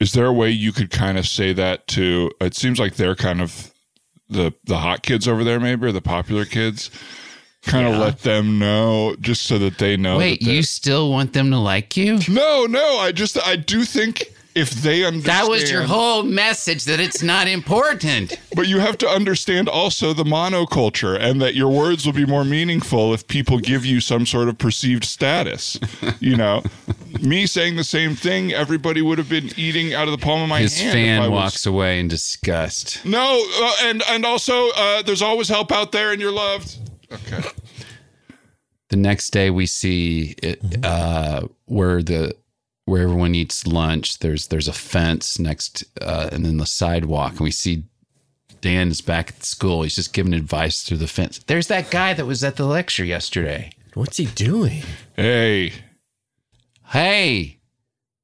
[0.00, 3.14] is there a way you could kind of say that to it seems like they're
[3.14, 3.72] kind of
[4.28, 6.90] the the hot kids over there maybe or the popular kids
[7.62, 11.50] kind of let them know just so that they know Wait, you still want them
[11.50, 12.18] to like you?
[12.28, 16.84] No, no, I just I do think if they understand That was your whole message
[16.84, 18.38] that it's not important.
[18.54, 22.44] But you have to understand also the monoculture and that your words will be more
[22.44, 25.78] meaningful if people give you some sort of perceived status.
[26.20, 26.62] You know,
[27.20, 30.48] me saying the same thing, everybody would have been eating out of the palm of
[30.48, 30.90] my His hand.
[30.90, 33.04] I fan was- walks away in disgust.
[33.04, 36.76] No, uh, and and also uh, there's always help out there, and you're loved.
[37.12, 37.42] Okay.
[38.88, 42.34] The next day, we see it, uh, where the
[42.84, 44.18] where everyone eats lunch.
[44.18, 47.84] There's there's a fence next, uh, and then the sidewalk, and we see
[48.60, 49.82] Dan is back at school.
[49.82, 51.38] He's just giving advice through the fence.
[51.46, 53.72] There's that guy that was at the lecture yesterday.
[53.94, 54.82] What's he doing?
[55.16, 55.72] Hey,
[56.92, 57.58] Hey,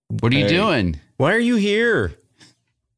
[0.09, 1.01] What are you doing?
[1.17, 2.15] Why are you here?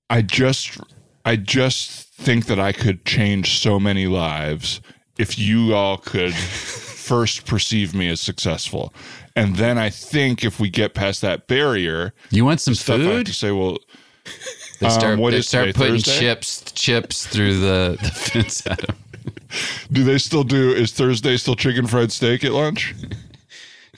[0.08, 0.78] I just
[1.24, 4.80] I just think that I could change so many lives
[5.16, 8.92] if you all could first perceive me as successful.
[9.40, 13.04] And then I think if we get past that barrier, You want some stuff I
[13.04, 13.26] have food?
[13.26, 13.78] to say, well,
[14.80, 16.18] They start, um, what they start today, putting Thursday?
[16.20, 18.96] chips chips through the, the fence at him.
[19.90, 20.72] Do they still do?
[20.72, 22.94] Is Thursday still chicken fried steak at lunch?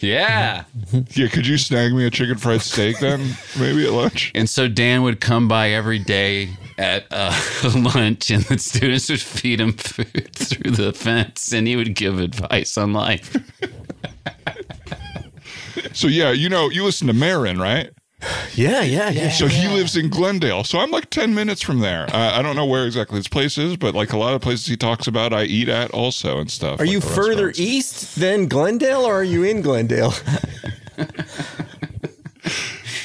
[0.01, 0.64] Yeah.
[1.10, 4.32] Yeah, could you snag me a chicken fried steak then, maybe at lunch?
[4.35, 7.32] And so Dan would come by every day at uh,
[7.77, 12.19] lunch, and the students would feed him food through the fence, and he would give
[12.19, 13.36] advice on life.
[15.93, 17.91] So yeah, you know, you listen to Maron, right?
[18.55, 19.31] Yeah, yeah, yeah.
[19.31, 20.62] So he lives in Glendale.
[20.65, 22.05] So I'm like 10 minutes from there.
[22.15, 24.66] Uh, I don't know where exactly his place is, but like a lot of places
[24.66, 26.81] he talks about, I eat at also and stuff.
[26.81, 30.15] Are like you further east than Glendale, or are you in Glendale?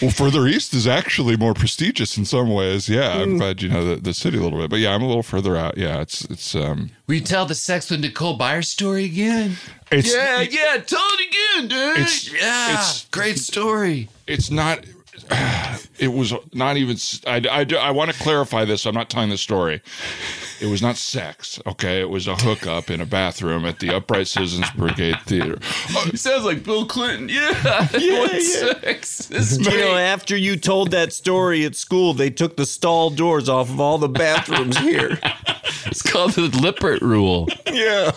[0.02, 2.88] Well, further east is actually more prestigious in some ways.
[2.88, 3.22] Yeah, Hmm.
[3.22, 4.70] I'm glad you know the, the city a little bit.
[4.70, 5.78] But yeah, I'm a little further out.
[5.78, 9.58] Yeah, it's it's um Will you tell the Sex with Nicole Byers story again?
[9.92, 11.98] It's- yeah, yeah, tell it again, dude.
[11.98, 14.10] It's- yeah, it's- great story.
[14.28, 14.86] it's not
[16.00, 16.96] it was not even
[17.26, 19.82] I, I, I want to clarify this i'm not telling the story
[20.60, 24.28] it was not sex okay it was a hookup in a bathroom at the upright
[24.28, 25.58] citizens brigade theater
[25.92, 27.30] oh, It sounds like Bill Clinton.
[27.30, 28.40] Yeah, Yeah, yeah.
[28.40, 29.30] sex?
[29.60, 33.70] You know, after you told that story at school, they took the stall doors off
[33.70, 35.20] of all the bathrooms here.
[35.86, 37.48] It's called the Lippert rule.
[37.72, 38.12] Yeah.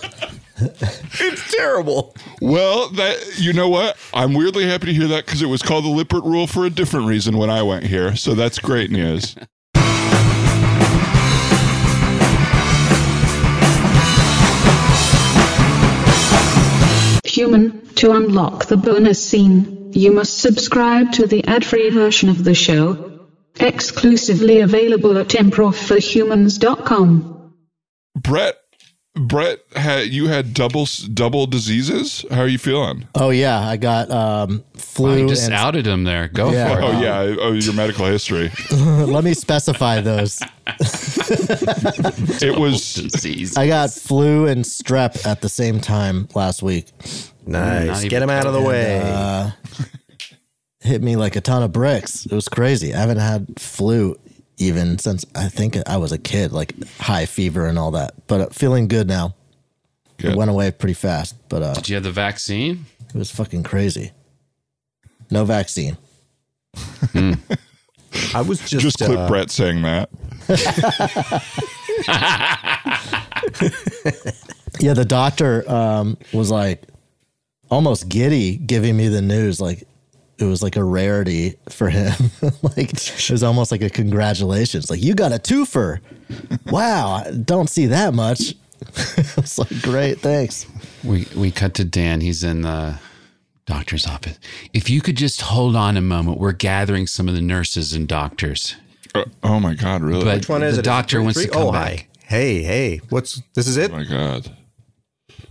[0.58, 2.14] It's terrible.
[2.40, 5.84] well that you know what i'm weirdly happy to hear that because it was called
[5.84, 9.36] the lippert rule for a different reason when i went here so that's great news
[17.40, 22.52] Human, to unlock the bonus scene, you must subscribe to the ad-free version of the
[22.52, 23.18] show,
[23.58, 27.54] exclusively available at improvforhumans.com.
[28.14, 28.59] brett
[29.16, 34.08] brett had you had double double diseases how are you feeling Oh yeah, I got
[34.10, 35.10] um, flu.
[35.10, 36.28] Wow, you just and, outed him there.
[36.28, 36.72] Go Yeah.
[36.74, 36.84] for it.
[36.84, 40.40] oh yeah oh your medical history Let me specify those.
[42.42, 43.56] it was Disease.
[43.56, 46.86] I got flu and strep at the same time last week.
[47.46, 47.98] Nice.
[47.98, 49.00] even Get him out of the way.
[49.02, 49.50] Uh,
[50.80, 52.26] hit me like a ton of bricks.
[52.26, 52.94] It was crazy.
[52.94, 54.16] I haven't had flu
[54.60, 58.14] even since I think I was a kid, like high fever and all that.
[58.26, 59.34] But uh, feeling good now.
[60.18, 60.32] Good.
[60.32, 62.84] It went away pretty fast, but uh, Did you have the vaccine?
[63.08, 64.12] it was fucking crazy.
[65.30, 65.96] No vaccine.
[68.34, 70.08] I was just, just clip uh, brett saying that
[74.80, 76.82] Yeah, the doctor um, was like
[77.70, 79.60] almost giddy giving me the news.
[79.60, 79.86] Like
[80.40, 82.12] it was like a rarity for him.
[82.62, 84.90] like it was almost like a congratulations.
[84.90, 86.00] Like you got a twofer.
[86.70, 88.54] wow, I don't see that much.
[89.06, 90.66] it's like great, thanks.
[91.04, 92.22] We we cut to Dan.
[92.22, 92.98] He's in the
[93.66, 94.38] doctor's office.
[94.72, 98.08] If you could just hold on a moment, we're gathering some of the nurses and
[98.08, 98.76] doctors.
[99.14, 100.84] Uh, oh my god really But Which one is the it?
[100.84, 101.82] doctor wants to come oh, back.
[101.82, 102.06] hi.
[102.24, 103.00] Hey, hey.
[103.10, 103.66] What's this?
[103.66, 103.90] Is it?
[103.90, 104.56] Oh my god.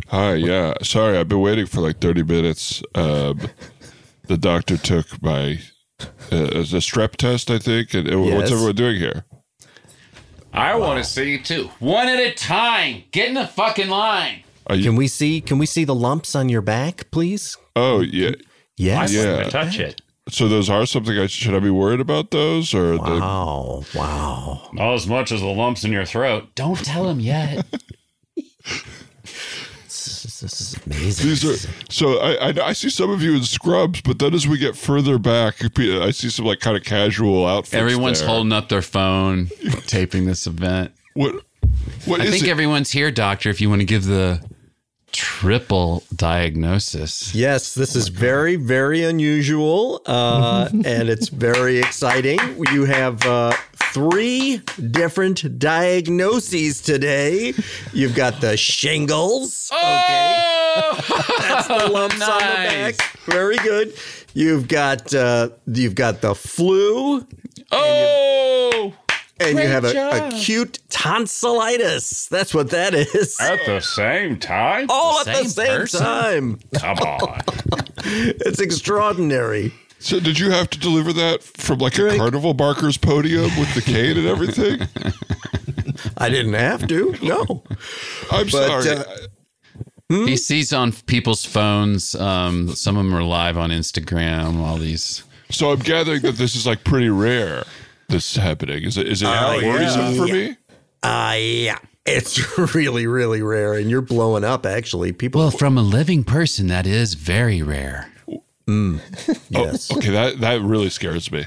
[0.08, 0.74] Hi, yeah.
[0.82, 2.82] Sorry, I've been waiting for like 30 minutes.
[2.96, 3.42] Um,
[4.30, 5.60] the doctor took my
[6.00, 7.94] uh, a strep test, I think.
[7.94, 8.38] And, uh, Yes.
[8.38, 9.26] What's everyone doing here?
[10.54, 11.70] I want to see you too.
[11.80, 13.04] One at a time.
[13.12, 14.44] Get in the fucking line.
[14.68, 15.42] Are you, Can we see?
[15.42, 17.58] Can we see the lumps on your back, please?
[17.76, 18.32] oh, yeah.
[18.78, 19.12] Yes.
[19.14, 19.44] Yeah.
[19.50, 20.02] touch it.
[20.30, 23.84] So those are something I should I be worried about those or the, Wow.
[23.96, 24.70] Wow.
[24.74, 26.54] Not as much as the lumps in your throat.
[26.56, 27.66] Don't tell him yet.
[30.42, 31.28] This is, this is amazing.
[31.28, 34.48] these are so I, I I see some of you in scrubs, but then as
[34.48, 37.74] we get further back, I see some like kind of casual outfits.
[37.74, 38.30] Everyone's there.
[38.30, 39.48] holding up their phone,
[39.88, 40.92] taping this event.
[41.14, 41.44] what
[42.06, 42.50] what I is think it?
[42.50, 43.50] everyone's here, doctor.
[43.50, 44.42] If you want to give the
[45.12, 47.34] triple diagnosis.
[47.34, 52.40] Yes, this is very, very unusual, uh, and it's very exciting.
[52.72, 53.54] You have uh,
[53.94, 54.62] three
[54.92, 57.54] different diagnoses today.
[57.94, 59.72] You've got the shingles.
[59.74, 60.44] Okay,
[61.40, 62.96] that's the lumps on the back.
[63.26, 63.94] Very good.
[64.34, 67.26] You've got uh, you've got the flu,
[67.72, 68.94] Oh,
[69.40, 72.28] and you have a acute tonsillitis.
[72.28, 73.40] That's what that is.
[73.40, 74.88] At the same time?
[74.90, 76.00] All The at the same same person?
[76.02, 76.60] time.
[76.76, 77.42] Come on.
[78.02, 79.74] It's extraordinary.
[80.00, 83.82] So did you have to deliver that from like a carnival barker's podium with the
[83.82, 84.88] cane and everything?
[86.18, 87.16] I didn't have to.
[87.22, 87.64] No.
[88.32, 88.90] I'm But, sorry.
[88.90, 89.04] uh,
[90.26, 92.16] He sees on people's phones.
[92.16, 94.60] Um, some of them are live on Instagram.
[94.60, 97.66] All these So I'm gathering that this is like pretty rare.
[98.10, 98.84] This is happening.
[98.84, 99.08] Is it?
[99.08, 100.26] Is it Oh, worrisome yeah.
[100.26, 100.58] for me?
[101.04, 101.78] Uh, yeah.
[102.06, 104.66] It's really, really rare, and you're blowing up.
[104.66, 105.42] Actually, people.
[105.42, 108.12] Well, from a living person, that is very rare.
[108.68, 109.00] Mm.
[109.50, 109.90] yes.
[109.92, 111.46] Oh, okay, that that really scares me.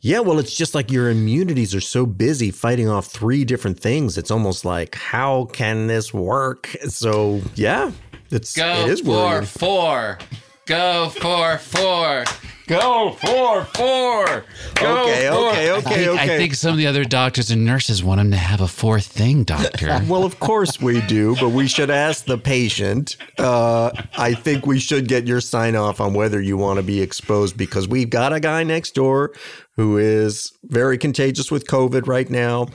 [0.00, 4.18] Yeah, well, it's just like your immunities are so busy fighting off three different things.
[4.18, 6.66] It's almost like, how can this work?
[6.88, 7.90] So, yeah,
[8.30, 9.46] it's Go it is for worrying.
[9.46, 10.18] four.
[10.66, 12.24] Go for four.
[12.66, 14.44] Go four, four.
[14.74, 17.64] Go Okay, for- okay, I okay, think, I think some of the other doctors and
[17.64, 20.00] nurses want him to have a fourth thing, doctor.
[20.08, 23.16] Well, of course we do, but we should ask the patient.
[23.38, 27.00] Uh, I think we should get your sign off on whether you want to be
[27.02, 29.32] exposed because we've got a guy next door
[29.76, 32.68] who is very contagious with COVID right now.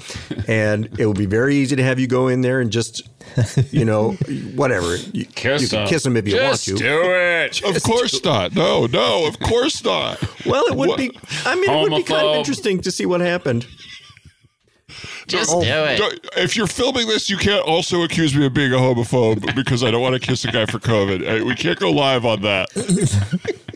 [0.47, 3.07] And it would be very easy to have you go in there and just,
[3.71, 4.11] you know,
[4.55, 4.97] whatever.
[4.97, 5.87] You, Kiss you can him.
[5.87, 6.83] kiss him if you Just want to.
[6.85, 7.63] do it.
[7.63, 8.53] Of course not.
[8.53, 10.19] No, no, of course not.
[10.45, 11.11] Well, it would What- be.
[11.45, 13.65] I mean, it would be kind of interesting to see what happened.
[15.27, 16.27] Just Oh, do it.
[16.35, 19.91] If you're filming this, you can't also accuse me of being a homophobe because I
[19.91, 21.41] don't want to kiss a guy for COVID.
[21.41, 22.67] Uh, We can't go live on that.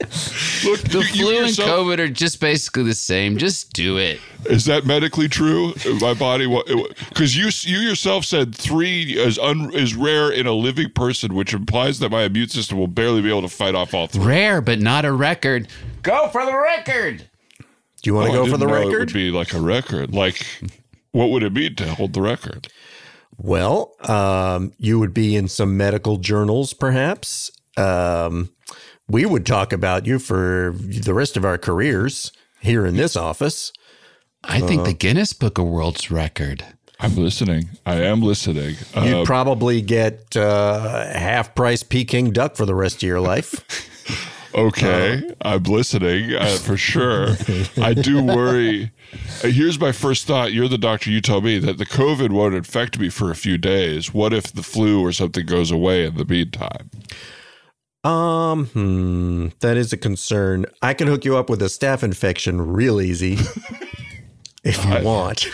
[0.64, 3.36] Look, The you, you flu and COVID are just basically the same.
[3.36, 4.18] Just do it.
[4.46, 5.74] Is that medically true?
[6.00, 6.46] My body,
[7.10, 11.52] because you you yourself said three is un, is rare in a living person, which
[11.52, 14.24] implies that my immune system will barely be able to fight off all three.
[14.24, 15.68] Rare, but not a record.
[16.02, 17.28] Go for the record.
[18.02, 18.98] Do you want to Oh, I go for the didn't It record?
[19.00, 20.14] would be like a record.
[20.14, 20.46] Like,
[21.12, 22.68] what would it mean to hold the record?
[23.36, 27.50] Well, um, you would be in some medical journals, perhaps.
[27.76, 28.50] Um,
[29.10, 33.72] we would talk about you for the rest of our careers here in this office.
[34.44, 36.64] I think the Guinness Book of World's Record.
[36.98, 37.70] I'm listening.
[37.86, 38.76] I am listening.
[38.94, 43.86] You'd Uh, probably get uh, half price Peking duck for the rest of your life.
[44.52, 47.36] Okay, I'm listening uh, for sure.
[47.80, 48.90] I do worry.
[49.44, 50.52] Uh, here's my first thought.
[50.52, 51.08] You're the doctor.
[51.08, 54.12] You tell me that the COVID won't infect me for a few days.
[54.12, 56.90] What if the flu or something goes away in the meantime?
[58.02, 60.66] Um, hmm, that is a concern.
[60.80, 63.34] I can hook you up with a staph infection real easy
[64.64, 65.46] if you want.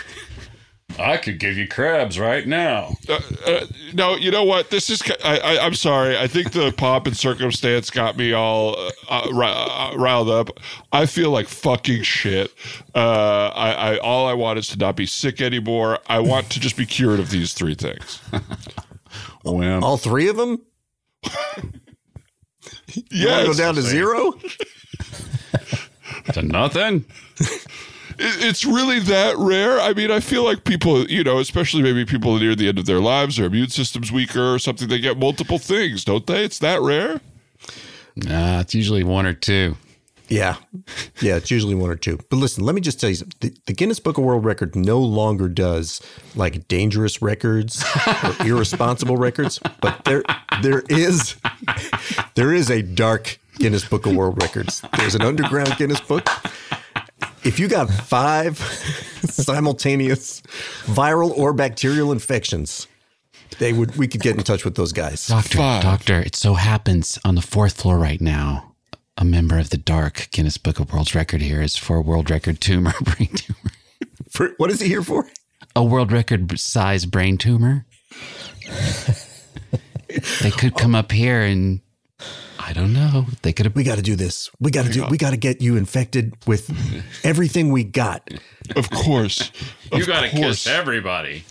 [0.99, 2.95] I could give you crabs right now.
[3.07, 4.69] Uh, uh, no, you know what?
[4.71, 5.03] This is.
[5.23, 6.17] I, I, I'm sorry.
[6.17, 10.49] I think the pop and circumstance got me all uh, uh, uh, riled up.
[10.91, 12.51] I feel like fucking shit.
[12.95, 15.99] Uh, I, I all I want is to not be sick anymore.
[16.07, 18.21] I want to just be cured of these three things.
[19.43, 20.61] Well, All three of them?
[23.09, 24.33] You want to go down to zero?
[26.33, 27.05] To nothing.
[28.19, 29.79] It's really that rare.
[29.79, 32.85] I mean, I feel like people, you know, especially maybe people near the end of
[32.87, 36.43] their lives, their immune system's weaker or something, they get multiple things, don't they?
[36.43, 37.21] It's that rare.
[38.15, 39.75] nah, it's usually one or two.
[40.29, 40.57] Yeah.
[41.21, 42.19] Yeah, it's usually one or two.
[42.29, 43.37] But listen, let me just tell you something.
[43.39, 46.01] The, the Guinness Book of World Record no longer does
[46.35, 47.83] like dangerous records
[48.23, 50.23] or irresponsible records, but there
[50.61, 51.35] there is
[52.35, 54.83] there is a dark Guinness Book of World Records.
[54.97, 56.27] There's an underground Guinness book.
[57.43, 58.57] If you got five
[59.23, 60.41] simultaneous
[60.85, 62.87] viral or bacterial infections,
[63.59, 65.27] they would we could get in touch with those guys.
[65.27, 65.81] Doctor, Five.
[65.83, 68.66] doctor, it so happens on the fourth floor right now,
[69.17, 72.29] a member of the Dark Guinness Book of World's Record here is for a world
[72.29, 73.71] record tumor, brain tumor.
[74.29, 75.27] For, what is he here for?
[75.75, 77.85] A world record size brain tumor.
[80.41, 81.81] they could come up here and
[82.59, 83.25] I don't know.
[83.43, 83.75] They could have.
[83.75, 84.49] We got to do this.
[84.59, 85.05] We got to do.
[85.09, 86.69] We got to get you infected with
[87.23, 88.27] everything we got.
[88.75, 89.51] Of course.
[89.93, 91.45] You got to kiss everybody.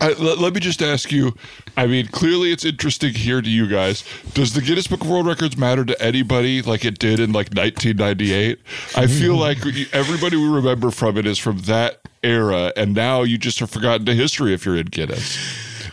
[0.00, 1.34] I, let, let me just ask you.
[1.76, 4.04] I mean, clearly it's interesting here to you guys.
[4.34, 7.48] Does the Guinness Book of World Records matter to anybody like it did in like
[7.54, 8.58] 1998?
[8.94, 9.40] I feel mm-hmm.
[9.40, 13.70] like everybody we remember from it is from that era, and now you just have
[13.70, 15.36] forgotten the history if you're in Guinness.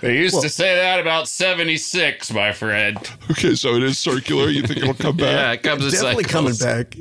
[0.01, 2.97] They used to say that about 76, my friend.
[3.31, 4.49] Okay, so it is circular.
[4.49, 5.23] You think it'll come back?
[5.23, 6.59] Yeah, it comes in Definitely cycles.
[6.61, 6.97] coming back.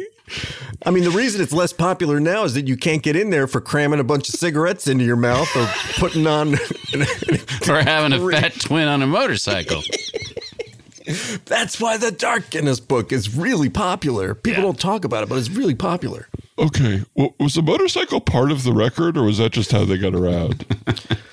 [0.84, 3.46] I mean, the reason it's less popular now is that you can't get in there
[3.46, 5.66] for cramming a bunch of cigarettes into your mouth or
[5.98, 6.54] putting on.
[7.68, 9.82] or having a fat twin on a motorcycle.
[11.46, 14.34] That's why the Dark Guinness Book is really popular.
[14.34, 16.28] People don't talk about it, but it's really popular.
[16.58, 19.98] Okay, well, was the motorcycle part of the record, or was that just how they
[19.98, 20.64] got around?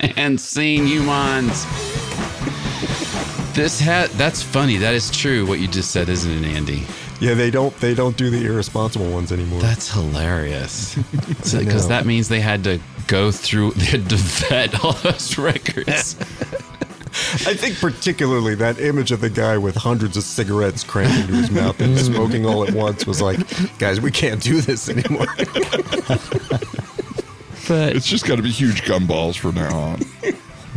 [0.16, 1.64] and seeing humans.
[3.54, 4.76] This hat that's funny.
[4.76, 6.84] That is true what you just said, isn't it, Andy?
[7.20, 7.74] Yeah, they don't.
[7.76, 9.60] They don't do the irresponsible ones anymore.
[9.60, 10.98] That's hilarious.
[11.50, 16.16] Because that means they had to go through, they had to vet all those records.
[17.46, 21.50] I think particularly that image of the guy with hundreds of cigarettes crammed into his
[21.50, 22.00] mouth and mm.
[22.00, 23.38] smoking all at once was like,
[23.78, 25.26] guys, we can't do this anymore.
[27.70, 30.00] But it's just got to be huge gumballs from now on.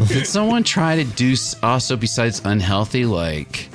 [0.07, 3.69] Did someone try to do also besides unhealthy, like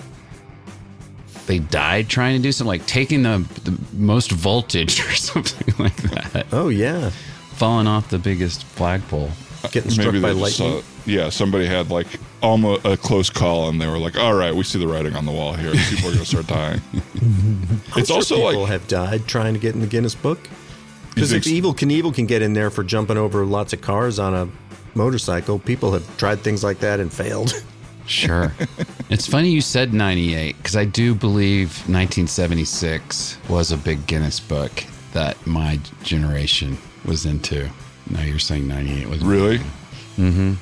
[1.49, 5.97] they died trying to do something like taking the, the most voltage or something like
[5.97, 6.47] that?
[6.53, 7.11] Oh yeah,
[7.55, 9.31] falling off the biggest flagpole,
[9.73, 10.83] getting struck by they just lightning.
[10.83, 12.07] saw- yeah, somebody had like
[12.43, 15.25] almost a close call, and they were like, "All right, we see the writing on
[15.27, 15.73] the wall here.
[15.73, 16.81] People are going to start dying."
[17.97, 20.39] It's sure also people like have died trying to get in the Guinness Book.
[21.15, 24.19] Because if think- Evel Knievel can get in there for jumping over lots of cars
[24.21, 24.49] on a
[24.95, 27.53] motorcycle, people have tried things like that and failed.
[28.09, 28.53] Sure.
[29.11, 34.85] it's funny you said 98 because I do believe 1976 was a big Guinness book
[35.13, 37.69] that my generation was into.
[38.11, 39.59] Now you're saying 98 was really.
[40.17, 40.55] Mm-hmm.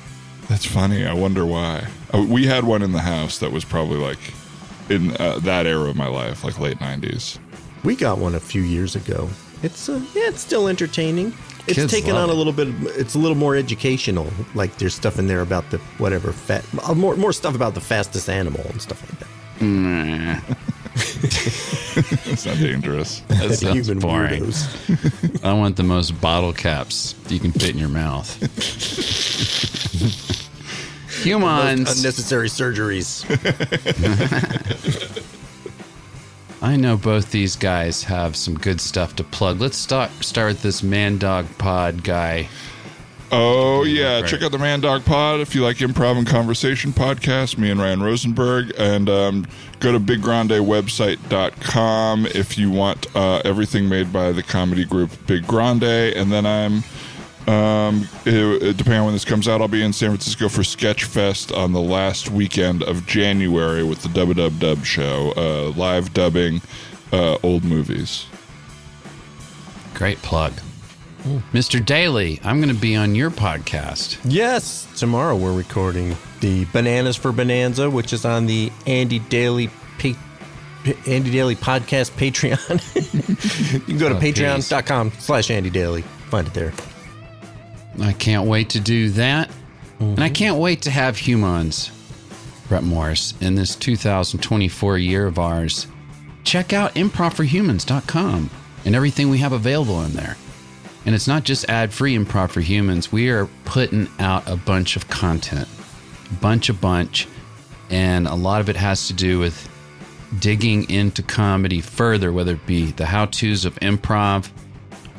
[0.47, 1.05] That's funny.
[1.05, 1.87] I wonder why.
[2.13, 4.19] Uh, We had one in the house that was probably like
[4.89, 7.37] in uh, that era of my life, like late '90s.
[7.83, 9.29] We got one a few years ago.
[9.61, 11.33] It's uh, yeah, it's still entertaining.
[11.67, 12.69] It's taken on a little bit.
[12.97, 14.31] It's a little more educational.
[14.55, 17.81] Like there's stuff in there about the whatever fat, uh, more more stuff about the
[17.81, 19.63] fastest animal and stuff like that.
[19.63, 20.39] Nah.
[22.25, 23.21] It's not dangerous.
[23.27, 24.43] That sounds boring.
[24.43, 25.43] weirdos.
[25.43, 28.29] I want the most bottle caps you can fit in your mouth.
[31.23, 31.97] Humans.
[31.97, 33.25] Unnecessary surgeries.
[36.61, 39.61] I know both these guys have some good stuff to plug.
[39.61, 42.49] Let's start start with this Man Dog Pod guy.
[43.31, 47.57] Oh yeah, check out the Man Dog Pod if you like improv and conversation podcast.
[47.57, 49.45] Me and Ryan Rosenberg, and um,
[49.79, 55.83] go to BigGrandeWebsite.com if you want uh, everything made by the comedy group Big Grande.
[55.83, 56.83] And then I'm,
[57.47, 61.55] um, eh, depending on when this comes out, I'll be in San Francisco for Sketchfest
[61.55, 66.61] on the last weekend of January with the Dub Dub Dub show, uh, live dubbing
[67.13, 68.25] uh, old movies.
[69.93, 70.53] Great plug.
[71.51, 71.83] Mr.
[71.83, 74.17] Daly, I'm going to be on your podcast.
[74.23, 79.67] Yes, tomorrow we're recording the Bananas for Bonanza, which is on the Andy Daly
[79.97, 80.13] pa-
[80.85, 82.79] Pa- Andy Daly podcast Patreon.
[83.73, 84.35] you can go to Oh, geez.
[84.35, 86.03] patreon.com slash Andy Daly.
[86.29, 86.71] Find it there.
[87.99, 89.51] I can't wait to do that.
[89.99, 91.91] And I can't wait to have humans,
[92.67, 95.87] Brett Morris, in this 2024 year of ours.
[96.43, 98.49] Check out improv4humans.com
[98.85, 100.37] and everything we have available in there.
[101.05, 104.95] And it's not just ad free improv for humans, we are putting out a bunch
[104.95, 105.67] of content,
[106.41, 107.27] bunch, a bunch.
[107.89, 109.67] And a lot of it has to do with
[110.39, 114.49] digging into comedy further, whether it be the how to's of improv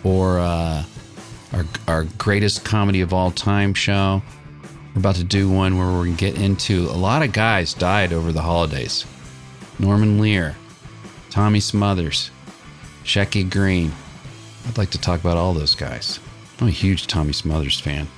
[0.05, 0.85] or uh,
[1.53, 4.23] our, our greatest comedy of all time show.
[4.95, 7.75] We're about to do one where we're going to get into a lot of guys
[7.75, 9.05] died over the holidays
[9.79, 10.57] Norman Lear,
[11.31, 12.31] Tommy Smothers,
[13.05, 13.93] Shecky Greene.
[14.67, 16.19] I'd like to talk about all those guys.
[16.61, 18.09] I'm a huge Tommy Smothers fan.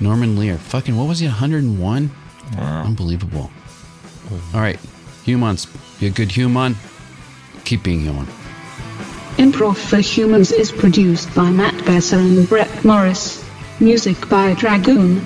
[0.00, 2.10] Norman Lear, fucking, what was he, 101?
[2.58, 3.50] Unbelievable.
[4.54, 4.78] All right,
[5.24, 5.66] humans,
[6.00, 6.76] be a good human.
[7.64, 8.26] Keep being human.
[9.36, 13.44] Improv for Humans is produced by Matt Besser and Brett Morris.
[13.80, 15.20] Music by Dragoon.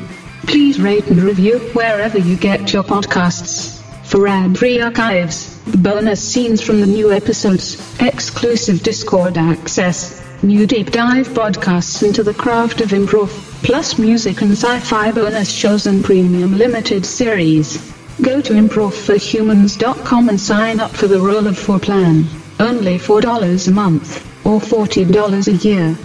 [0.46, 3.82] Please rate and review wherever you get your podcasts.
[4.04, 11.28] For ad-free archives, bonus scenes from the new episodes, exclusive Discord access, new deep dive
[11.28, 13.28] podcasts into the craft of improv,
[13.62, 17.76] plus music and sci-fi bonus shows and premium limited series.
[18.22, 22.24] Go to improvforhumans.com and sign up for the Roll of Four plan.
[22.60, 25.96] Only $4 a month, or $40 a year.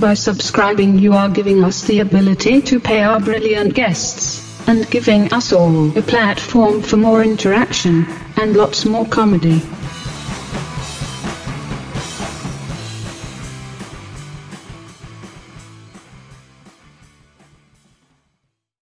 [0.00, 5.32] By subscribing, you are giving us the ability to pay our brilliant guests, and giving
[5.32, 8.06] us all a platform for more interaction,
[8.36, 9.62] and lots more comedy.